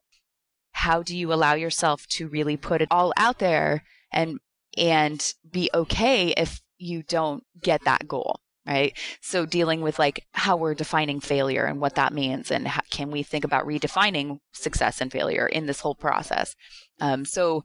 how 0.73 1.03
do 1.03 1.15
you 1.15 1.33
allow 1.33 1.53
yourself 1.53 2.07
to 2.07 2.27
really 2.27 2.57
put 2.57 2.81
it 2.81 2.87
all 2.91 3.13
out 3.17 3.39
there 3.39 3.83
and 4.11 4.39
and 4.77 5.33
be 5.49 5.69
okay 5.73 6.29
if 6.37 6.61
you 6.77 7.03
don't 7.03 7.43
get 7.61 7.83
that 7.83 8.07
goal 8.07 8.39
right 8.65 8.97
so 9.21 9.45
dealing 9.45 9.81
with 9.81 9.99
like 9.99 10.25
how 10.33 10.55
we're 10.55 10.73
defining 10.73 11.19
failure 11.19 11.65
and 11.65 11.79
what 11.81 11.95
that 11.95 12.13
means 12.13 12.51
and 12.51 12.67
how, 12.67 12.81
can 12.89 13.11
we 13.11 13.21
think 13.21 13.43
about 13.43 13.65
redefining 13.65 14.37
success 14.53 15.01
and 15.01 15.11
failure 15.11 15.45
in 15.45 15.65
this 15.65 15.81
whole 15.81 15.95
process 15.95 16.55
um, 16.99 17.25
so 17.25 17.63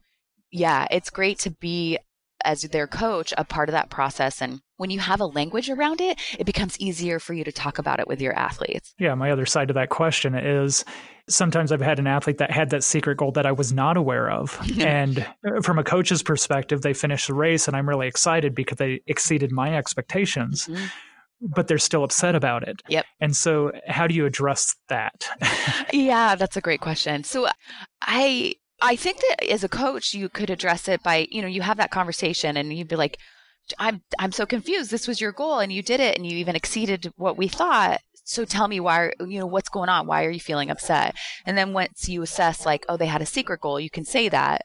yeah 0.51 0.87
it's 0.91 1.11
great 1.11 1.39
to 1.39 1.51
be 1.51 1.99
as 2.47 2.63
their 2.63 2.87
coach 2.87 3.35
a 3.37 3.45
part 3.45 3.69
of 3.69 3.73
that 3.73 3.91
process 3.91 4.41
and 4.41 4.61
when 4.77 4.91
you 4.91 5.01
have 5.01 5.21
a 5.21 5.27
language 5.27 5.69
around 5.69 6.01
it 6.01 6.19
it 6.39 6.45
becomes 6.45 6.79
easier 6.79 7.19
for 7.19 7.35
you 7.35 7.45
to 7.45 7.53
talk 7.53 7.79
about 7.79 8.01
it 8.01 8.09
with 8.09 8.21
your 8.21 8.33
athletes 8.33 8.95
yeah 8.99 9.15
my 9.15 9.31
other 9.31 9.45
side 9.45 9.69
to 9.69 9.75
that 9.75 9.91
question 9.91 10.35
is 10.35 10.85
sometimes 11.29 11.73
i've 11.73 11.81
had 11.81 11.99
an 11.99 12.07
athlete 12.07 12.39
that 12.39 12.51
had 12.51 12.71
that 12.71 12.85
secret 12.85 13.19
goal 13.19 13.33
that 13.33 13.47
i 13.47 13.53
was 13.53 13.73
not 13.73 13.97
aware 13.97 14.31
of 14.31 14.59
and 14.79 15.27
uh, 15.47 15.61
from 15.61 15.79
a 15.79 15.85
coach's 15.85 16.23
perspective 16.23 16.83
they 16.83 16.95
finished 16.95 17.27
the 17.27 17.35
race 17.35 17.67
and 17.67 17.77
i'm 17.77 17.89
really 17.89 18.07
excited 18.07 18.55
because 18.55 18.79
they 18.79 19.01
exceeded 19.07 19.51
my 19.53 19.77
expectations 19.77 20.67
mm-hmm 20.67 20.87
but 21.41 21.69
they're 21.69 21.79
still 21.79 22.05
upset 22.05 22.35
about 22.35 22.67
it. 22.67 22.83
Yep. 22.89 23.05
And 23.21 23.37
so 23.37 23.73
how 23.87 24.07
do 24.07 24.15
you 24.15 24.27
address 24.27 24.75
that? 24.89 25.29
yeah, 25.93 26.35
that's 26.35 26.57
a 26.57 26.61
great 26.61 26.81
question. 26.81 27.25
So 27.25 27.49
I 28.01 28.55
I 28.81 28.97
think 28.97 29.19
that 29.19 29.51
as 29.51 29.65
a 29.65 29.69
coach, 29.69 30.13
you 30.15 30.29
could 30.29 30.51
address 30.51 30.89
it 30.89 31.03
by, 31.03 31.27
you 31.31 31.41
know, 31.41 31.49
you 31.49 31.63
have 31.63 31.79
that 31.79 31.91
conversation 31.91 32.57
and 32.57 32.73
you'd 32.73 32.89
be 32.89 32.97
like, 32.97 33.19
I'm, 33.79 34.03
I'm 34.19 34.33
so 34.33 34.47
confused. 34.47 34.91
This 34.91 35.09
was 35.09 35.21
your 35.21 35.33
goal 35.33 35.59
and 35.59 35.73
you 35.73 35.83
did 35.83 36.01
it 36.01 36.17
and 36.17 36.27
you 36.27 36.37
even 36.37 36.57
exceeded 36.57 37.13
what 37.17 37.37
we 37.37 37.49
thought. 37.49 38.01
So 38.25 38.45
tell 38.45 38.69
me 38.69 38.81
why, 38.81 39.13
you 39.21 39.39
know, 39.39 39.47
what's 39.47 39.69
going 39.69 39.89
on? 39.89 40.07
Why 40.07 40.25
are 40.25 40.31
you 40.31 40.41
feeling 40.41 40.71
upset? 40.71 41.15
And 41.47 41.57
then 41.57 41.73
once 41.73 42.09
you 42.09 42.23
assess 42.23 42.67
like, 42.67 42.85
oh, 42.89 42.97
they 42.97 43.07
had 43.07 43.23
a 43.23 43.27
secret 43.27 43.61
goal, 43.61 43.81
you 43.81 43.91
can 43.91 44.05
say 44.05 44.29
that. 44.29 44.63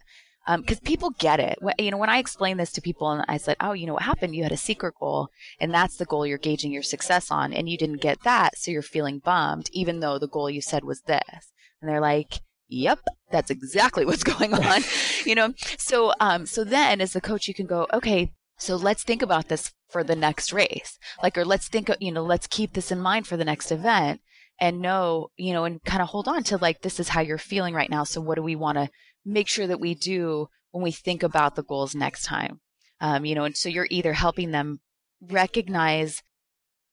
Um, 0.48 0.64
cause 0.64 0.80
people 0.80 1.12
get 1.12 1.40
it. 1.40 1.60
You 1.78 1.92
know, 1.92 1.98
when 1.98 2.10
I 2.10 2.18
explain 2.18 2.58
this 2.58 2.72
to 2.74 2.82
people 2.82 3.12
and 3.12 3.24
I 3.28 3.38
said, 3.38 3.58
oh, 3.60 3.74
you 3.74 3.86
know 3.86 3.94
what 3.94 4.02
happened? 4.02 4.36
You 4.36 4.44
had 4.44 4.52
a 4.52 4.58
secret 4.58 4.96
goal 5.00 5.30
and 5.60 5.72
that's 5.72 5.98
the 5.98 6.06
goal 6.06 6.26
you're 6.26 6.40
gauging 6.40 6.72
your 6.72 6.82
success 6.82 7.30
on 7.30 7.54
and 7.54 7.70
you 7.70 7.78
didn't 7.78 8.02
get 8.02 8.24
that. 8.24 8.58
So 8.58 8.72
you're 8.72 8.82
feeling 8.82 9.20
bummed, 9.20 9.70
even 9.72 10.00
though 10.00 10.18
the 10.18 10.28
goal 10.28 10.50
you 10.50 10.62
said 10.62 10.84
was 10.84 11.02
this. 11.02 11.52
And 11.80 11.90
they're 11.90 12.02
like, 12.02 12.42
yep, 12.72 13.00
that's 13.32 13.52
exactly 13.52 14.06
what's 14.06 14.24
going 14.36 14.54
on. 14.54 14.82
you 15.26 15.36
know, 15.36 15.54
so, 15.78 16.14
um, 16.20 16.46
so 16.46 16.64
then 16.64 17.02
as 17.02 17.14
the 17.14 17.22
coach, 17.22 17.48
you 17.48 17.54
can 17.54 17.68
go, 17.68 17.88
okay, 17.94 18.32
so 18.58 18.76
let's 18.76 19.04
think 19.04 19.22
about 19.22 19.48
this 19.50 19.74
for 19.90 20.04
the 20.04 20.16
next 20.16 20.54
race. 20.54 20.98
Like, 21.22 21.38
or 21.38 21.46
let's 21.46 21.68
think, 21.68 21.90
you 22.00 22.12
know, 22.12 22.24
let's 22.24 22.48
keep 22.48 22.74
this 22.74 22.92
in 22.92 23.00
mind 23.00 23.28
for 23.28 23.38
the 23.38 23.46
next 23.46 23.72
event 23.72 24.22
and 24.60 24.82
know, 24.82 25.30
you 25.36 25.54
know, 25.54 25.66
and 25.66 25.84
kind 25.84 26.02
of 26.02 26.10
hold 26.10 26.28
on 26.28 26.44
to 26.44 26.58
like, 26.58 26.82
this 26.82 27.00
is 27.00 27.10
how 27.10 27.22
you're 27.22 27.38
feeling 27.38 27.74
right 27.74 27.90
now. 27.90 28.04
So 28.04 28.22
what 28.22 28.36
do 28.36 28.44
we 28.44 28.56
want 28.56 28.78
to 28.78 28.90
make 29.26 29.48
sure 29.48 29.68
that 29.68 29.80
we 29.80 29.96
do 29.96 30.48
when 30.72 30.84
we 30.84 30.92
think 30.92 31.24
about 31.24 31.56
the 31.56 31.64
goals 31.64 31.96
next 31.96 32.24
time? 32.24 32.62
Um, 33.00 33.26
you 33.26 33.34
know, 33.34 33.46
and 33.46 33.58
so 33.58 33.68
you're 33.68 33.88
either 33.90 34.14
helping 34.14 34.52
them 34.52 34.80
recognize, 35.20 36.22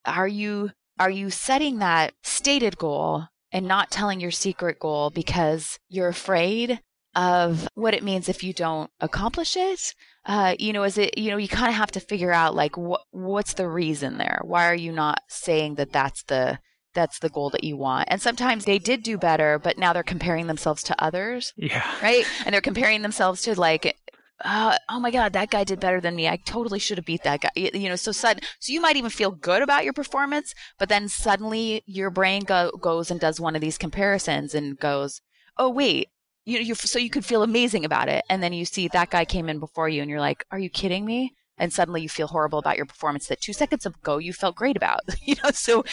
are 0.06 0.28
you, 0.28 0.70
are 0.98 1.10
you 1.10 1.28
setting 1.28 1.78
that 1.78 2.14
stated 2.22 2.78
goal 2.78 3.26
and 3.52 3.66
not 3.66 3.90
telling 3.90 4.20
your 4.20 4.30
secret 4.30 4.78
goal 4.78 5.10
because 5.10 5.78
you're 5.88 6.08
afraid 6.08 6.80
of 7.14 7.68
what 7.74 7.94
it 7.94 8.04
means 8.04 8.28
if 8.28 8.44
you 8.44 8.52
don't 8.52 8.90
accomplish 9.00 9.56
it. 9.56 9.94
Uh, 10.26 10.54
you 10.58 10.72
know, 10.72 10.82
is 10.84 10.98
it, 10.98 11.16
you 11.16 11.30
know, 11.30 11.36
you 11.36 11.48
kind 11.48 11.70
of 11.70 11.74
have 11.74 11.90
to 11.90 12.00
figure 12.00 12.32
out 12.32 12.54
like 12.54 12.76
what, 12.76 13.00
what's 13.10 13.54
the 13.54 13.68
reason 13.68 14.18
there? 14.18 14.40
Why 14.44 14.66
are 14.66 14.74
you 14.74 14.92
not 14.92 15.22
saying 15.28 15.76
that 15.76 15.92
that's 15.92 16.22
the, 16.24 16.58
that's 16.94 17.18
the 17.20 17.28
goal 17.28 17.50
that 17.50 17.64
you 17.64 17.76
want. 17.76 18.08
And 18.10 18.20
sometimes 18.20 18.64
they 18.64 18.78
did 18.78 19.02
do 19.02 19.18
better, 19.18 19.58
but 19.58 19.78
now 19.78 19.92
they're 19.92 20.02
comparing 20.02 20.48
themselves 20.48 20.82
to 20.84 21.02
others. 21.02 21.52
Yeah. 21.56 21.88
Right. 22.02 22.24
And 22.44 22.52
they're 22.52 22.60
comparing 22.60 23.02
themselves 23.02 23.42
to 23.42 23.58
like 23.58 23.96
uh, 24.44 24.76
oh 24.88 25.00
my 25.00 25.10
god, 25.10 25.32
that 25.32 25.50
guy 25.50 25.64
did 25.64 25.80
better 25.80 26.00
than 26.00 26.14
me. 26.14 26.28
I 26.28 26.36
totally 26.36 26.78
should 26.78 26.98
have 26.98 27.04
beat 27.04 27.24
that 27.24 27.40
guy. 27.40 27.50
You 27.54 27.88
know, 27.88 27.96
so 27.96 28.12
sudden, 28.12 28.42
so 28.60 28.72
you 28.72 28.80
might 28.80 28.96
even 28.96 29.10
feel 29.10 29.30
good 29.30 29.62
about 29.62 29.84
your 29.84 29.92
performance, 29.92 30.54
but 30.78 30.88
then 30.88 31.08
suddenly 31.08 31.82
your 31.86 32.10
brain 32.10 32.44
go, 32.44 32.70
goes 32.80 33.10
and 33.10 33.18
does 33.18 33.40
one 33.40 33.56
of 33.56 33.60
these 33.60 33.78
comparisons 33.78 34.54
and 34.54 34.78
goes, 34.78 35.20
oh 35.56 35.68
wait, 35.68 36.08
you, 36.44 36.60
you 36.60 36.74
so 36.74 36.98
you 36.98 37.10
could 37.10 37.24
feel 37.24 37.42
amazing 37.42 37.84
about 37.84 38.08
it, 38.08 38.24
and 38.30 38.42
then 38.42 38.52
you 38.52 38.64
see 38.64 38.88
that 38.88 39.10
guy 39.10 39.24
came 39.24 39.48
in 39.48 39.58
before 39.58 39.88
you, 39.88 40.02
and 40.02 40.10
you're 40.10 40.20
like, 40.20 40.44
are 40.50 40.58
you 40.58 40.70
kidding 40.70 41.04
me? 41.04 41.34
And 41.60 41.72
suddenly 41.72 42.02
you 42.02 42.08
feel 42.08 42.28
horrible 42.28 42.60
about 42.60 42.76
your 42.76 42.86
performance 42.86 43.26
that 43.26 43.40
two 43.40 43.52
seconds 43.52 43.84
ago 43.84 44.18
you 44.18 44.32
felt 44.32 44.54
great 44.54 44.76
about. 44.76 45.00
you 45.22 45.34
know, 45.42 45.50
so 45.50 45.84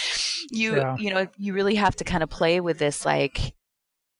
you 0.51 0.75
yeah. 0.77 0.95
you 0.97 1.11
know 1.11 1.27
you 1.37 1.53
really 1.53 1.75
have 1.75 1.95
to 1.95 2.03
kind 2.03 2.21
of 2.21 2.29
play 2.29 2.59
with 2.59 2.77
this 2.77 3.05
like 3.05 3.55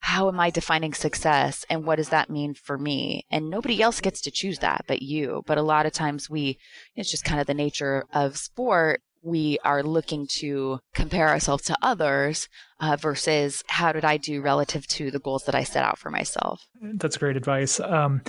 how 0.05 0.27
am 0.27 0.39
I 0.39 0.51
defining 0.51 0.93
success 0.93 1.65
and 1.67 1.83
what 1.83 1.95
does 1.95 2.09
that 2.09 2.29
mean 2.29 2.53
for 2.53 2.77
me? 2.77 3.25
And 3.31 3.49
nobody 3.49 3.81
else 3.81 4.01
gets 4.01 4.21
to 4.21 4.31
choose 4.31 4.59
that 4.59 4.85
but 4.87 5.01
you. 5.01 5.41
But 5.47 5.57
a 5.57 5.63
lot 5.63 5.87
of 5.87 5.93
times 5.93 6.29
we, 6.29 6.59
it's 6.95 7.09
just 7.09 7.25
kind 7.25 7.41
of 7.41 7.47
the 7.47 7.55
nature 7.55 8.05
of 8.13 8.37
sport. 8.37 9.01
We 9.23 9.57
are 9.65 9.81
looking 9.81 10.27
to 10.41 10.79
compare 10.93 11.27
ourselves 11.29 11.63
to 11.63 11.77
others 11.81 12.47
uh, 12.79 12.97
versus 12.97 13.63
how 13.65 13.93
did 13.93 14.05
I 14.05 14.17
do 14.17 14.41
relative 14.41 14.85
to 14.89 15.09
the 15.09 15.17
goals 15.17 15.45
that 15.45 15.55
I 15.55 15.63
set 15.63 15.83
out 15.83 15.97
for 15.97 16.11
myself. 16.11 16.67
That's 16.79 17.17
great 17.17 17.35
advice. 17.35 17.79
Um, 17.79 18.21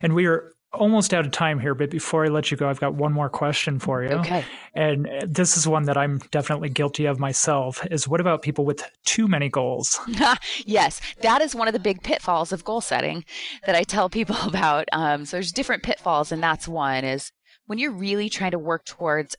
and 0.00 0.14
we 0.14 0.24
are 0.24 0.54
almost 0.72 1.14
out 1.14 1.24
of 1.24 1.32
time 1.32 1.58
here, 1.58 1.74
but 1.74 1.90
before 1.90 2.24
I 2.24 2.28
let 2.28 2.50
you 2.50 2.56
go, 2.56 2.68
I've 2.68 2.80
got 2.80 2.94
one 2.94 3.12
more 3.12 3.28
question 3.28 3.78
for 3.78 4.02
you. 4.02 4.10
Okay. 4.10 4.44
And 4.74 5.08
this 5.26 5.56
is 5.56 5.66
one 5.66 5.84
that 5.84 5.96
I'm 5.96 6.18
definitely 6.30 6.68
guilty 6.68 7.06
of 7.06 7.18
myself 7.18 7.86
is 7.90 8.06
what 8.06 8.20
about 8.20 8.42
people 8.42 8.64
with 8.64 8.82
too 9.04 9.28
many 9.28 9.48
goals? 9.48 9.98
yes, 10.66 11.00
that 11.22 11.40
is 11.40 11.54
one 11.54 11.68
of 11.68 11.72
the 11.74 11.80
big 11.80 12.02
pitfalls 12.02 12.52
of 12.52 12.64
goal 12.64 12.80
setting 12.80 13.24
that 13.66 13.74
I 13.74 13.82
tell 13.82 14.08
people 14.10 14.36
about. 14.46 14.86
Um, 14.92 15.24
so 15.24 15.36
there's 15.36 15.52
different 15.52 15.82
pitfalls, 15.82 16.32
and 16.32 16.42
that's 16.42 16.68
one 16.68 17.04
is 17.04 17.32
when 17.66 17.78
you're 17.78 17.92
really 17.92 18.28
trying 18.28 18.52
to 18.52 18.58
work 18.58 18.84
towards 18.84 19.36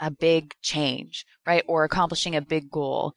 a 0.00 0.10
big 0.10 0.54
change, 0.62 1.26
right? 1.46 1.62
Or 1.68 1.84
accomplishing 1.84 2.34
a 2.34 2.40
big 2.40 2.70
goal, 2.70 3.14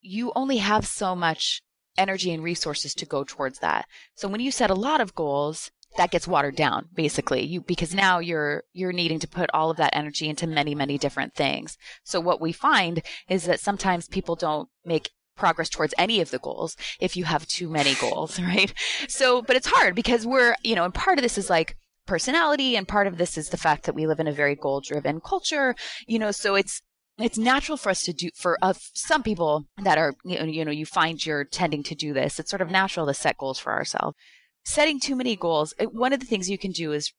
you 0.00 0.32
only 0.34 0.58
have 0.58 0.86
so 0.86 1.14
much 1.14 1.62
energy 1.98 2.32
and 2.32 2.42
resources 2.42 2.94
to 2.94 3.06
go 3.06 3.24
towards 3.24 3.58
that. 3.58 3.86
So 4.14 4.28
when 4.28 4.40
you 4.40 4.50
set 4.50 4.70
a 4.70 4.74
lot 4.74 5.00
of 5.00 5.14
goals, 5.14 5.70
that 5.96 6.10
gets 6.10 6.28
watered 6.28 6.56
down 6.56 6.88
basically. 6.94 7.42
You 7.42 7.60
because 7.60 7.94
now 7.94 8.18
you're 8.18 8.64
you're 8.72 8.92
needing 8.92 9.18
to 9.20 9.28
put 9.28 9.50
all 9.52 9.70
of 9.70 9.76
that 9.76 9.94
energy 9.94 10.28
into 10.28 10.46
many 10.46 10.74
many 10.74 10.98
different 10.98 11.34
things. 11.34 11.76
So 12.04 12.20
what 12.20 12.40
we 12.40 12.52
find 12.52 13.02
is 13.28 13.44
that 13.44 13.60
sometimes 13.60 14.08
people 14.08 14.36
don't 14.36 14.68
make 14.84 15.10
progress 15.36 15.68
towards 15.68 15.94
any 15.96 16.20
of 16.20 16.30
the 16.30 16.38
goals 16.38 16.76
if 17.00 17.16
you 17.16 17.24
have 17.24 17.46
too 17.46 17.68
many 17.68 17.94
goals 17.94 18.40
right? 18.42 18.72
So 19.08 19.42
but 19.42 19.56
it's 19.56 19.66
hard 19.66 19.94
because 19.94 20.26
we're 20.26 20.54
you 20.62 20.74
know 20.74 20.84
and 20.84 20.94
part 20.94 21.18
of 21.18 21.22
this 21.22 21.38
is 21.38 21.50
like 21.50 21.76
personality 22.06 22.76
and 22.76 22.88
part 22.88 23.06
of 23.06 23.16
this 23.16 23.38
is 23.38 23.50
the 23.50 23.56
fact 23.56 23.84
that 23.84 23.94
we 23.94 24.06
live 24.06 24.20
in 24.20 24.26
a 24.26 24.32
very 24.32 24.56
goal 24.56 24.80
driven 24.80 25.20
culture 25.20 25.74
you 26.06 26.18
know? 26.18 26.30
So 26.30 26.54
it's 26.54 26.82
it's 27.18 27.38
natural 27.38 27.76
for 27.76 27.90
us 27.90 28.02
to 28.04 28.12
do 28.12 28.30
for 28.34 28.58
uh, 28.62 28.72
some 28.94 29.22
people 29.22 29.66
that 29.82 29.98
are 29.98 30.14
you 30.24 30.38
know, 30.38 30.44
you 30.44 30.64
know 30.64 30.70
you 30.70 30.86
find 30.86 31.24
you're 31.24 31.44
tending 31.44 31.82
to 31.82 31.94
do 31.94 32.12
this 32.12 32.40
it's 32.40 32.50
sort 32.50 32.62
of 32.62 32.70
natural 32.70 33.06
to 33.06 33.14
set 33.14 33.36
goals 33.36 33.58
for 33.58 33.72
ourselves 33.72 34.16
setting 34.64 35.00
too 35.00 35.16
many 35.16 35.36
goals 35.36 35.74
one 35.90 36.12
of 36.12 36.20
the 36.20 36.26
things 36.26 36.48
you 36.48 36.58
can 36.58 36.72
do 36.72 36.92
is 36.92 37.12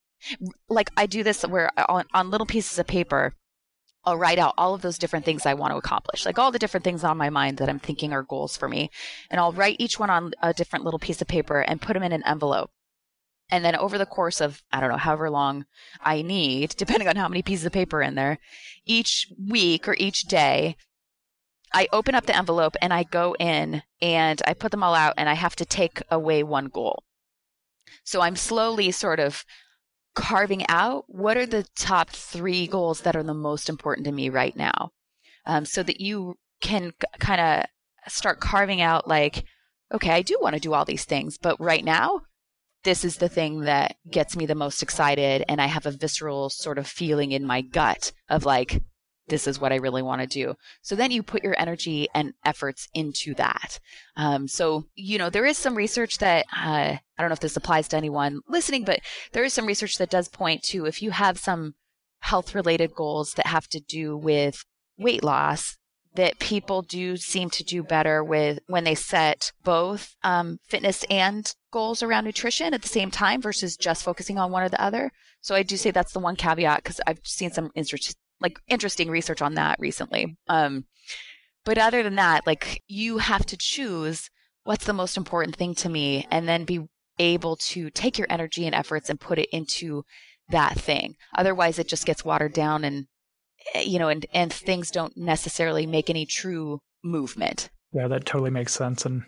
like 0.70 0.90
i 0.96 1.06
do 1.06 1.24
this 1.24 1.44
where 1.44 1.70
on, 1.90 2.06
on 2.14 2.30
little 2.30 2.48
pieces 2.48 2.80
of 2.80 2.88
paper 2.88 3.34
I'll 4.06 4.18
write 4.18 4.40
out 4.40 4.54
all 4.58 4.74
of 4.74 4.82
those 4.82 4.98
different 4.98 5.24
things 5.24 5.46
I 5.46 5.54
want 5.54 5.72
to 5.72 5.78
accomplish, 5.78 6.26
like 6.26 6.38
all 6.38 6.52
the 6.52 6.60
different 6.60 6.84
things 6.84 7.04
on 7.04 7.18
my 7.18 7.30
mind 7.30 7.58
that 7.58 7.70
I'm 7.70 7.80
thinking 7.80 8.12
are 8.12 8.24
goals 8.24 8.58
for 8.58 8.68
me. 8.68 8.92
And 9.30 9.40
I'll 9.40 9.54
write 9.54 9.78
each 9.80 9.98
one 9.98 10.10
on 10.10 10.34
a 10.42 10.54
different 10.54 10.84
little 10.84 11.00
piece 11.00 11.22
of 11.22 11.28
paper 11.28 11.62
and 11.62 11.82
put 11.82 11.94
them 11.94 12.04
in 12.04 12.12
an 12.12 12.24
envelope. 12.26 12.72
And 13.50 13.64
then 13.64 13.76
over 13.76 13.98
the 13.98 14.06
course 14.06 14.42
of, 14.42 14.62
I 14.72 14.82
don't 14.82 14.90
know, 14.90 14.98
however 14.98 15.30
long 15.30 15.66
I 16.02 16.22
need, 16.22 16.72
depending 16.78 17.08
on 17.08 17.16
how 17.16 17.30
many 17.30 17.42
pieces 17.42 17.66
of 17.66 17.72
paper 17.72 18.02
in 18.02 18.16
there, 18.16 18.40
each 18.86 19.28
week 19.40 19.88
or 19.88 19.96
each 19.98 20.24
day, 20.24 20.76
I 21.74 21.88
open 21.94 22.14
up 22.14 22.26
the 22.26 22.38
envelope 22.38 22.76
and 22.82 22.94
I 22.94 23.04
go 23.04 23.36
in 23.40 23.84
and 24.02 24.42
I 24.46 24.54
put 24.54 24.72
them 24.72 24.84
all 24.84 24.94
out 24.94 25.14
and 25.18 25.30
I 25.30 25.34
have 25.34 25.56
to 25.56 25.66
take 25.66 26.02
away 26.12 26.44
one 26.44 26.68
goal. 26.68 27.04
So 28.04 28.22
I'm 28.22 28.36
slowly 28.36 28.92
sort 28.92 29.20
of 29.20 29.46
carving 30.16 30.66
out 30.70 31.06
what 31.08 31.38
are 31.38 31.46
the 31.46 31.66
top 31.76 32.10
three 32.10 32.68
goals 32.68 33.02
that 33.02 33.16
are 33.16 33.24
the 33.24 33.34
most 33.34 33.70
important 33.70 34.06
to 34.06 34.12
me 34.12 34.30
right 34.30 34.56
now 34.56 34.92
um, 35.46 35.66
so 35.66 35.82
that 35.82 36.00
you 36.00 36.36
can 36.62 36.94
kind 37.20 37.42
of 37.42 38.12
start 38.12 38.40
carving 38.40 38.82
out 38.82 39.08
like 39.08 39.44
okay 39.94 40.12
i 40.12 40.22
do 40.22 40.38
want 40.42 40.54
to 40.54 40.60
do 40.60 40.74
all 40.74 40.86
these 40.86 41.06
things 41.06 41.38
but 41.38 41.60
right 41.60 41.84
now 41.84 42.22
this 42.84 43.04
is 43.04 43.18
the 43.18 43.30
thing 43.30 43.62
that 43.62 43.96
gets 44.10 44.36
me 44.36 44.46
the 44.46 44.56
most 44.56 44.84
excited 44.84 45.44
and 45.48 45.60
i 45.60 45.66
have 45.66 45.86
a 45.86 45.92
visceral 45.92 46.50
sort 46.50 46.78
of 46.78 46.86
feeling 46.86 47.32
in 47.32 47.46
my 47.46 47.62
gut 47.62 48.12
of 48.30 48.46
like 48.46 48.84
this 49.28 49.48
is 49.48 49.60
what 49.60 49.72
I 49.72 49.78
really 49.78 50.02
want 50.02 50.22
to 50.22 50.28
do. 50.28 50.56
So 50.82 50.96
then 50.96 51.12
you 51.12 51.24
put 51.24 51.44
your 51.44 51.56
energy 51.58 52.08
and 52.14 52.34
efforts 52.44 52.88
into 52.94 53.34
that. 53.36 53.80
Um, 54.16 54.48
so, 54.48 54.86
you 54.96 55.18
know, 55.18 55.30
there 55.30 55.46
is 55.46 55.58
some 55.58 55.76
research 55.76 56.18
that, 56.18 56.46
uh, 56.56 56.98
I 56.98 57.02
don't 57.18 57.30
know 57.30 57.34
if 57.34 57.40
this 57.40 57.58
applies 57.58 57.88
to 57.90 57.98
anyone 57.98 58.42
listening, 58.48 58.84
but 58.84 59.00
there 59.32 59.44
is 59.44 59.54
some 59.54 59.66
research 59.66 59.98
that 59.98 60.10
does 60.10 60.28
point 60.28 60.64
to 60.64 60.86
if 60.86 61.02
you 61.02 61.12
have 61.12 61.40
some 61.40 61.76
health 62.20 62.56
related 62.56 62.94
goals 62.96 63.34
that 63.36 63.48
have 63.48 63.68
to 63.70 63.80
do 63.80 64.18
with 64.18 64.66
weight 64.98 65.24
loss, 65.24 65.78
that 66.16 66.40
people 66.40 66.82
do 66.82 67.18
seem 67.18 67.50
to 67.50 67.64
do 67.64 67.82
better 67.82 68.24
with 68.24 68.60
when 68.68 68.84
they 68.84 68.96
set 68.96 69.52
both 69.64 70.16
um, 70.24 70.60
fitness 70.68 71.04
and 71.10 71.56
goals 71.72 72.04
around 72.04 72.26
nutrition 72.26 72.74
at 72.74 72.82
the 72.82 72.88
same 72.88 73.10
time 73.10 73.42
versus 73.42 73.76
just 73.76 74.04
focusing 74.04 74.38
on 74.38 74.52
one 74.52 74.64
or 74.64 74.70
the 74.70 74.82
other. 74.82 75.12
So 75.42 75.56
I 75.56 75.64
do 75.64 75.76
say 75.76 75.92
that's 75.92 76.14
the 76.14 76.20
one 76.20 76.36
caveat 76.36 76.84
because 76.84 77.02
I've 77.08 77.20
seen 77.24 77.52
some 77.52 77.72
like 78.44 78.60
interesting 78.68 79.10
research 79.10 79.42
on 79.42 79.56
that 79.56 79.80
recently. 79.80 80.38
Um, 80.48 80.86
but 81.66 81.78
other 81.78 82.04
than 82.04 82.16
that, 82.16 82.46
like 82.46 82.84
you 82.88 83.18
have 83.20 83.46
to 83.48 83.58
choose 83.58 84.30
what's 84.66 84.86
the 84.86 84.94
most 84.94 85.18
important 85.18 85.56
thing 85.56 85.74
to 85.76 85.90
me 85.90 86.28
and 86.30 86.48
then 86.48 86.66
be 86.66 86.88
able 87.20 87.56
to 87.56 87.90
take 87.90 88.18
your 88.18 88.28
energy 88.30 88.66
and 88.66 88.76
efforts 88.76 89.10
and 89.10 89.20
put 89.20 89.40
it 89.40 89.50
into 89.52 90.04
that 90.50 90.78
thing. 90.78 91.16
Otherwise 91.36 91.80
it 91.80 91.88
just 91.88 92.06
gets 92.06 92.26
watered 92.26 92.54
down 92.54 92.84
and 92.84 93.06
eh, 93.74 93.82
you 93.82 93.98
know 93.98 94.10
and 94.10 94.26
and 94.34 94.52
things 94.52 94.92
don't 94.92 95.16
necessarily 95.16 95.86
make 95.86 96.10
any 96.10 96.26
true 96.26 96.80
movement. 97.04 97.70
Yeah, 97.94 98.08
that 98.08 98.26
totally 98.26 98.50
makes 98.50 98.74
sense 98.74 99.06
and 99.06 99.24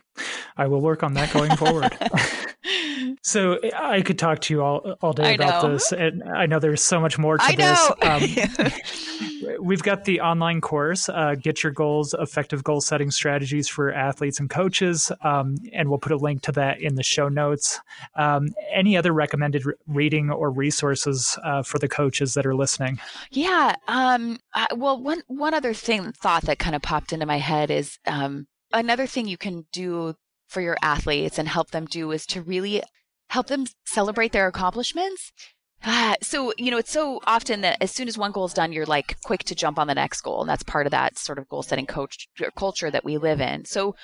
I 0.58 0.68
will 0.68 0.82
work 0.82 1.04
on 1.04 1.14
that 1.14 1.32
going 1.32 1.56
forward. 1.56 1.98
So 3.26 3.60
I 3.76 4.04
could 4.04 4.20
talk 4.20 4.42
to 4.42 4.54
you 4.54 4.62
all 4.62 4.98
all 5.02 5.12
day 5.12 5.34
about 5.34 5.68
this, 5.68 5.92
and 5.92 6.22
I 6.24 6.46
know 6.46 6.60
there's 6.60 6.84
so 6.84 7.00
much 7.02 7.18
more 7.18 7.40
to 7.40 7.44
I 7.44 7.56
this. 7.56 8.70
Um, 9.50 9.58
we've 9.60 9.82
got 9.82 10.06
the 10.06 10.22
online 10.22 10.62
course, 10.62 11.10
uh, 11.10 11.34
"Get 11.34 11.64
Your 11.64 11.72
Goals: 11.72 12.14
Effective 12.20 12.64
Goal 12.64 12.82
Setting 12.82 13.10
Strategies 13.10 13.68
for 13.68 13.92
Athletes 13.92 14.40
and 14.40 14.48
Coaches," 14.48 15.12
um, 15.24 15.56
and 15.74 15.90
we'll 15.90 15.98
put 15.98 16.12
a 16.12 16.18
link 16.18 16.44
to 16.44 16.52
that 16.52 16.80
in 16.80 16.94
the 16.94 17.02
show 17.02 17.28
notes. 17.28 17.80
Um, 18.14 18.50
any 18.72 18.96
other 18.96 19.12
recommended 19.12 19.66
re- 19.66 19.74
reading 19.88 20.30
or 20.30 20.52
resources 20.52 21.36
uh, 21.44 21.64
for 21.64 21.80
the 21.80 21.88
coaches 21.88 22.36
that 22.36 22.46
are 22.46 22.54
listening? 22.54 23.00
Yeah. 23.32 23.74
Um, 23.88 24.38
uh, 24.54 24.68
well, 24.76 25.02
one 25.02 25.24
one 25.26 25.56
other 25.56 25.74
thing 25.74 26.12
thought 26.12 26.44
that 26.44 26.60
kind 26.60 26.76
of 26.76 26.84
popped 26.84 27.12
into 27.12 27.26
my 27.26 27.40
head 27.40 27.72
is 27.72 27.98
um, 28.06 28.46
another 28.72 29.08
thing 29.08 29.28
you 29.28 29.38
can 29.38 29.66
do 29.72 30.14
for 30.48 30.62
your 30.62 30.78
athletes 30.84 31.40
and 31.40 31.48
help 31.48 31.72
them 31.72 31.88
do 31.88 32.12
is 32.12 32.28
to 32.28 32.44
really 32.44 32.84
help 33.28 33.48
them 33.48 33.66
celebrate 33.86 34.32
their 34.32 34.48
accomplishments. 34.48 35.32
Ah, 35.84 36.16
so, 36.22 36.52
you 36.58 36.72
know, 36.72 36.78
it's 36.78 36.92
so 36.92 37.22
often 37.28 37.62
that 37.62 37.78
as 37.80 37.92
soon 37.92 38.08
as 38.08 38.18
one 38.18 38.32
goal 38.32 38.46
is 38.46 38.54
done, 38.54 38.72
you're 38.72 38.86
like 38.86 39.18
quick 39.24 39.44
to 39.44 39.56
jump 39.56 39.78
on 39.78 39.88
the 39.88 39.94
next 39.94 40.22
goal. 40.22 40.42
And 40.42 40.50
that's 40.50 40.64
part 40.64 40.88
of 40.88 40.92
that 40.92 41.18
sort 41.18 41.38
of 41.38 41.48
goal 41.48 41.62
setting 41.64 41.86
coach 41.86 42.28
culture 42.56 42.90
that 42.90 43.06
we 43.06 43.18
live 43.18 43.40
in. 43.40 43.66
So 43.66 43.96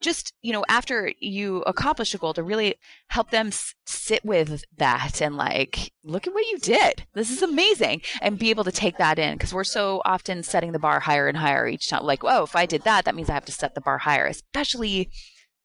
just, 0.00 0.32
you 0.42 0.52
know, 0.52 0.64
after 0.68 1.12
you 1.18 1.58
accomplish 1.62 2.14
a 2.14 2.18
goal 2.18 2.34
to 2.34 2.42
really 2.42 2.74
help 3.08 3.30
them 3.30 3.48
s- 3.48 3.74
sit 3.86 4.24
with 4.24 4.64
that 4.78 5.20
and 5.20 5.36
like, 5.36 5.92
look 6.02 6.26
at 6.26 6.34
what 6.34 6.46
you 6.46 6.58
did. 6.58 7.06
This 7.14 7.30
is 7.30 7.42
amazing. 7.42 8.02
And 8.20 8.38
be 8.38 8.50
able 8.50 8.64
to 8.64 8.72
take 8.72 8.96
that 8.98 9.18
in 9.18 9.34
because 9.34 9.52
we're 9.54 9.64
so 9.64 10.00
often 10.04 10.42
setting 10.42 10.72
the 10.72 10.78
bar 10.78 11.00
higher 11.00 11.28
and 11.28 11.36
higher 11.36 11.66
each 11.66 11.88
time. 11.88 12.04
Like, 12.04 12.24
oh, 12.24 12.44
if 12.44 12.56
I 12.56 12.66
did 12.66 12.82
that, 12.84 13.04
that 13.04 13.14
means 13.14 13.30
I 13.30 13.34
have 13.34 13.44
to 13.46 13.52
set 13.52 13.74
the 13.74 13.80
bar 13.80 13.98
higher, 13.98 14.26
especially 14.26 15.10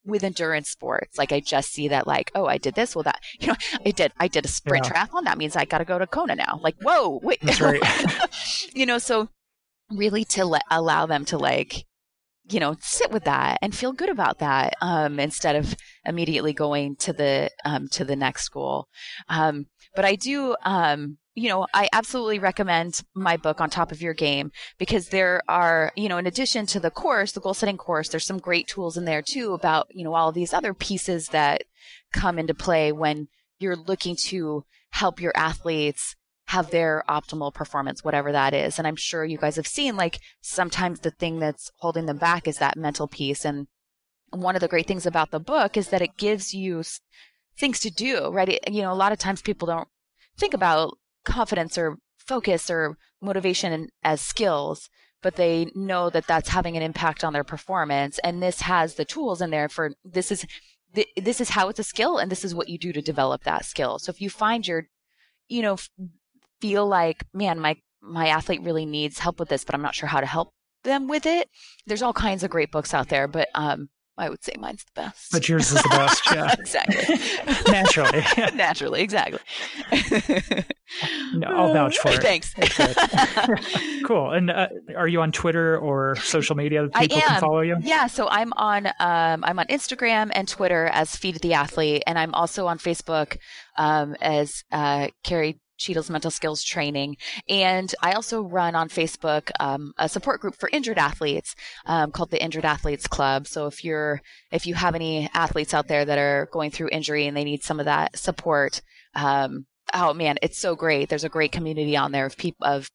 with 0.06 0.24
endurance 0.24 0.70
sports. 0.70 1.18
Like 1.18 1.32
I 1.32 1.40
just 1.40 1.72
see 1.72 1.88
that 1.90 2.08
like, 2.08 2.32
oh, 2.36 2.46
I 2.46 2.58
did 2.58 2.76
this. 2.76 2.96
Well, 2.96 3.04
that, 3.04 3.22
you 3.40 3.48
know, 3.48 3.56
I 3.86 3.92
did, 3.92 4.14
I 4.20 4.28
did 4.28 4.46
a 4.46 4.50
sprint 4.50 4.86
yeah. 4.86 5.06
triathlon. 5.06 5.24
That 5.24 5.38
means 5.38 5.56
I 5.56 5.66
got 5.66 5.80
to 5.80 5.86
go 5.86 6.00
to 6.00 6.08
Kona 6.08 6.36
now. 6.36 6.60
Like, 6.62 6.76
whoa, 6.82 7.20
wait. 7.22 7.40
That's 7.42 7.62
right. 7.62 7.82
you 8.74 8.86
know, 8.86 8.98
so 8.98 9.30
really 9.92 10.24
to 10.26 10.46
let, 10.46 10.64
allow 10.72 11.06
them 11.06 11.26
to 11.26 11.38
like, 11.38 11.86
you 12.50 12.60
know, 12.60 12.76
sit 12.80 13.12
with 13.12 13.24
that 13.24 13.58
and 13.62 13.76
feel 13.76 13.92
good 13.92 14.10
about 14.10 14.40
that, 14.40 14.76
um, 14.82 15.20
instead 15.20 15.56
of 15.56 15.76
immediately 16.06 16.54
going 16.54 16.96
to 16.98 17.12
the, 17.12 17.50
um, 17.64 17.88
to 17.90 18.06
the 18.06 18.16
next 18.16 18.50
goal. 18.50 18.88
Um, 19.30 19.66
but 19.96 20.06
I 20.06 20.16
do, 20.16 20.56
um, 20.64 21.18
you 21.36 21.50
know, 21.50 21.68
I 21.74 21.90
absolutely 21.92 22.40
recommend 22.40 23.02
my 23.14 23.36
book 23.36 23.60
on 23.60 23.70
top 23.70 23.92
of 23.92 24.02
your 24.02 24.14
game 24.14 24.52
because 24.78 25.10
there 25.10 25.42
are, 25.50 25.92
you 25.96 26.08
know, 26.08 26.18
in 26.18 26.26
addition 26.26 26.66
to 26.68 26.80
the 26.80 26.90
course, 26.90 27.34
the 27.34 27.42
goal 27.42 27.54
setting 27.54 27.78
course, 27.78 28.08
there's 28.08 28.26
some 28.26 28.38
great 28.38 28.68
tools 28.68 28.96
in 28.96 29.04
there 29.04 29.22
too 29.22 29.54
about, 29.54 29.88
you 29.90 30.06
know, 30.06 30.14
all 30.14 30.32
these 30.32 30.54
other 30.54 30.74
pieces 30.74 31.28
that 31.28 31.66
come 32.14 32.40
into 32.40 32.54
play 32.54 32.94
when 32.94 33.28
you're 33.60 33.76
looking 33.76 34.16
to 34.28 34.64
help 34.92 35.20
your 35.20 35.34
athletes 35.36 36.16
have 36.48 36.72
their 36.72 37.04
optimal 37.10 37.54
performance, 37.54 38.02
whatever 38.02 38.32
that 38.32 38.54
is. 38.54 38.78
And 38.78 38.88
I'm 38.88 38.96
sure 38.96 39.26
you 39.26 39.38
guys 39.38 39.58
have 39.58 39.68
seen 39.68 39.98
like 39.98 40.20
sometimes 40.40 41.02
the 41.02 41.12
thing 41.12 41.40
that's 41.40 41.70
holding 41.80 42.06
them 42.06 42.18
back 42.18 42.48
is 42.48 42.60
that 42.60 42.78
mental 42.78 43.10
piece. 43.10 43.44
And 43.44 43.68
one 44.30 44.56
of 44.56 44.62
the 44.62 44.70
great 44.70 44.88
things 44.88 45.06
about 45.06 45.32
the 45.32 45.40
book 45.42 45.76
is 45.76 45.90
that 45.90 46.02
it 46.02 46.18
gives 46.18 46.54
you 46.54 46.84
things 47.58 47.80
to 47.82 47.90
do, 47.90 48.30
right? 48.30 48.48
It, 48.48 48.72
you 48.72 48.84
know, 48.84 48.94
a 48.94 48.96
lot 48.96 49.12
of 49.12 49.20
times 49.20 49.42
people 49.42 49.66
don't 49.66 49.88
think 50.38 50.54
about 50.54 50.98
confidence 51.26 51.78
or 51.78 51.98
focus 52.18 52.70
or 52.70 52.98
motivation 53.22 53.90
as 54.04 54.22
skills, 54.22 54.90
but 55.22 55.36
they 55.36 55.72
know 55.76 56.10
that 56.10 56.28
that's 56.28 56.50
having 56.50 56.78
an 56.78 56.84
impact 56.84 57.24
on 57.24 57.34
their 57.34 57.44
performance. 57.44 58.20
And 58.24 58.42
this 58.42 58.62
has 58.62 58.96
the 58.96 59.06
tools 59.06 59.42
in 59.42 59.50
there 59.50 59.70
for 59.70 59.94
this 60.04 60.32
is 60.32 60.46
this 61.18 61.42
is 61.42 61.50
how 61.50 61.68
it's 61.68 61.80
a 61.80 61.84
skill 61.84 62.18
and 62.18 62.32
this 62.32 62.46
is 62.46 62.56
what 62.56 62.70
you 62.70 62.78
do 62.78 62.94
to 62.94 63.02
develop 63.02 63.44
that 63.44 63.66
skill. 63.66 64.00
So 64.00 64.12
if 64.12 64.22
you 64.22 64.30
find 64.30 64.66
your, 64.66 64.88
you 65.50 65.62
know, 65.62 65.78
feel 66.62 66.88
like, 66.88 67.26
man, 67.34 67.60
my, 67.60 67.76
my 68.02 68.28
athlete 68.28 68.62
really 68.64 68.86
needs 68.86 69.20
help 69.20 69.40
with 69.40 69.50
this, 69.50 69.66
but 69.66 69.76
I'm 69.76 69.82
not 69.82 69.96
sure 69.96 70.08
how 70.08 70.22
to 70.22 70.26
help 70.26 70.54
them 70.84 71.08
with 71.08 71.26
it. 71.26 71.50
There's 71.86 72.02
all 72.02 72.14
kinds 72.14 72.44
of 72.44 72.50
great 72.50 72.72
books 72.72 72.94
out 72.94 73.10
there, 73.10 73.28
but, 73.28 73.50
um, 73.56 73.90
I 74.18 74.30
would 74.30 74.44
say 74.44 74.54
mine's 74.58 74.84
the 74.86 75.02
best. 75.02 75.32
But 75.32 75.50
yours 75.50 75.72
is 75.72 75.82
the 75.82 75.90
best, 75.90 76.24
yeah. 76.34 76.56
exactly. 76.58 77.18
Naturally. 77.72 78.24
Naturally, 78.56 79.02
exactly. 79.02 79.40
no, 81.34 81.48
I'll 81.48 81.74
vouch 81.74 81.98
for 81.98 82.12
it. 82.12 82.22
Thanks. 82.22 82.54
cool. 84.06 84.32
And 84.32 84.50
uh, 84.50 84.68
are 84.96 85.08
you 85.08 85.22
on 85.22 85.32
Twitter 85.32 85.78
or 85.78 86.16
social 86.18 86.56
media 86.56 86.88
that 86.88 87.02
people 87.02 87.20
can 87.20 87.42
follow 87.42 87.62
you? 87.62 87.76
Yeah, 87.82 88.08
so 88.08 88.30
I'm 88.30 88.54
on 88.54 88.88
um, 89.00 89.44
I'm 89.44 89.60
on 89.60 89.68
Instagram 89.68 90.32
and 90.34 90.48
Twitter 90.48 90.86
as 90.88 91.16
Feed 91.16 91.36
the 91.42 91.54
Athlete, 91.54 92.04
and 92.08 92.18
I'm 92.18 92.34
also 92.34 92.68
on 92.68 92.78
Facebook 92.78 93.38
um, 93.78 94.16
as 94.22 94.64
uh, 94.72 95.10
Carrie 95.24 95.60
Cheadle's 95.78 96.10
mental 96.10 96.32
skills 96.32 96.64
training. 96.64 97.18
And 97.48 97.94
I 98.02 98.14
also 98.14 98.42
run 98.42 98.76
on 98.76 98.90
Facebook 98.90 99.52
um, 99.60 99.94
a 99.98 100.10
support 100.10 100.42
group 100.42 100.56
for 100.56 100.70
injured 100.72 100.98
athletes 100.98 101.56
um, 101.86 102.12
called 102.12 102.32
the 102.32 102.44
Injured 102.44 102.66
Athletes 102.66 103.08
Club. 103.08 103.48
So 103.48 103.68
if 103.68 103.84
you're 103.84 104.22
if 104.52 104.66
you 104.66 104.76
have 104.76 104.96
any 104.96 105.30
athletes 105.34 105.74
out 105.74 105.88
there 105.88 106.06
that 106.06 106.18
are 106.18 106.48
going 106.52 106.72
through 106.72 106.90
injury 106.92 107.28
and 107.28 107.36
they 107.36 107.44
need 107.44 107.64
some 107.64 107.80
of 107.80 107.86
that 107.86 108.18
support, 108.18 108.82
um, 109.16 109.66
oh 109.94 110.14
man, 110.14 110.38
it's 110.42 110.58
so 110.58 110.76
great. 110.76 111.10
There's 111.10 111.24
a 111.24 111.30
great 111.30 111.52
community 111.52 111.96
on 111.96 112.12
there 112.12 112.26
of 112.26 112.38
people 112.38 112.66
of 112.66 112.90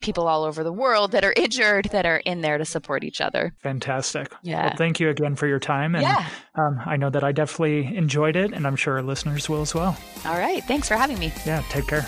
people 0.00 0.28
all 0.28 0.44
over 0.44 0.62
the 0.62 0.72
world 0.72 1.12
that 1.12 1.24
are 1.24 1.34
injured 1.36 1.86
that 1.92 2.06
are 2.06 2.18
in 2.18 2.40
there 2.40 2.58
to 2.58 2.64
support 2.64 3.04
each 3.04 3.20
other. 3.20 3.54
Fantastic. 3.62 4.32
Yeah. 4.42 4.66
Well, 4.66 4.76
thank 4.76 5.00
you 5.00 5.10
again 5.10 5.36
for 5.36 5.46
your 5.46 5.58
time. 5.58 5.94
And 5.94 6.02
yeah. 6.02 6.28
um, 6.54 6.80
I 6.84 6.96
know 6.96 7.10
that 7.10 7.24
I 7.24 7.32
definitely 7.32 7.96
enjoyed 7.96 8.36
it, 8.36 8.52
and 8.52 8.66
I'm 8.66 8.76
sure 8.76 8.94
our 8.94 9.02
listeners 9.02 9.48
will 9.48 9.62
as 9.62 9.74
well. 9.74 9.96
All 10.24 10.38
right. 10.38 10.62
Thanks 10.64 10.88
for 10.88 10.94
having 10.94 11.18
me. 11.18 11.32
Yeah. 11.44 11.62
Take 11.68 11.86
care. 11.86 12.06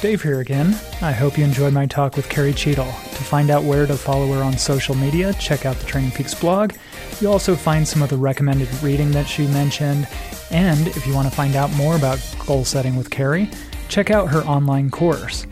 Dave 0.00 0.22
here 0.22 0.40
again. 0.40 0.76
I 1.00 1.12
hope 1.12 1.38
you 1.38 1.44
enjoyed 1.44 1.72
my 1.72 1.86
talk 1.86 2.16
with 2.16 2.28
Carrie 2.28 2.52
Cheadle. 2.52 2.86
To 2.86 3.22
find 3.22 3.50
out 3.50 3.62
where 3.62 3.86
to 3.86 3.94
follow 3.94 4.32
her 4.32 4.42
on 4.42 4.58
social 4.58 4.96
media, 4.96 5.32
check 5.34 5.64
out 5.64 5.76
the 5.76 5.86
Training 5.86 6.10
Peaks 6.10 6.34
blog. 6.34 6.74
You'll 7.20 7.30
also 7.30 7.54
find 7.54 7.86
some 7.86 8.02
of 8.02 8.08
the 8.10 8.16
recommended 8.16 8.68
reading 8.82 9.12
that 9.12 9.28
she 9.28 9.46
mentioned. 9.46 10.08
And 10.52 10.86
if 10.88 11.06
you 11.06 11.14
want 11.14 11.28
to 11.28 11.34
find 11.34 11.56
out 11.56 11.72
more 11.72 11.96
about 11.96 12.20
goal 12.46 12.64
setting 12.64 12.94
with 12.94 13.10
Carrie, 13.10 13.50
check 13.88 14.10
out 14.10 14.28
her 14.28 14.42
online 14.42 14.90
course. 14.90 15.46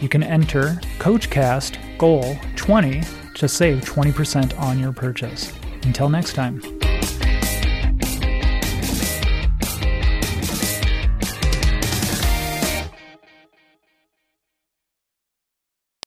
You 0.00 0.08
can 0.08 0.22
enter 0.22 0.80
CoachCast 0.98 1.98
Goal 1.98 2.36
20 2.56 3.02
to 3.34 3.48
save 3.48 3.80
20% 3.84 4.58
on 4.58 4.78
your 4.78 4.92
purchase. 4.92 5.52
Until 5.84 6.08
next 6.08 6.34
time. 6.34 6.60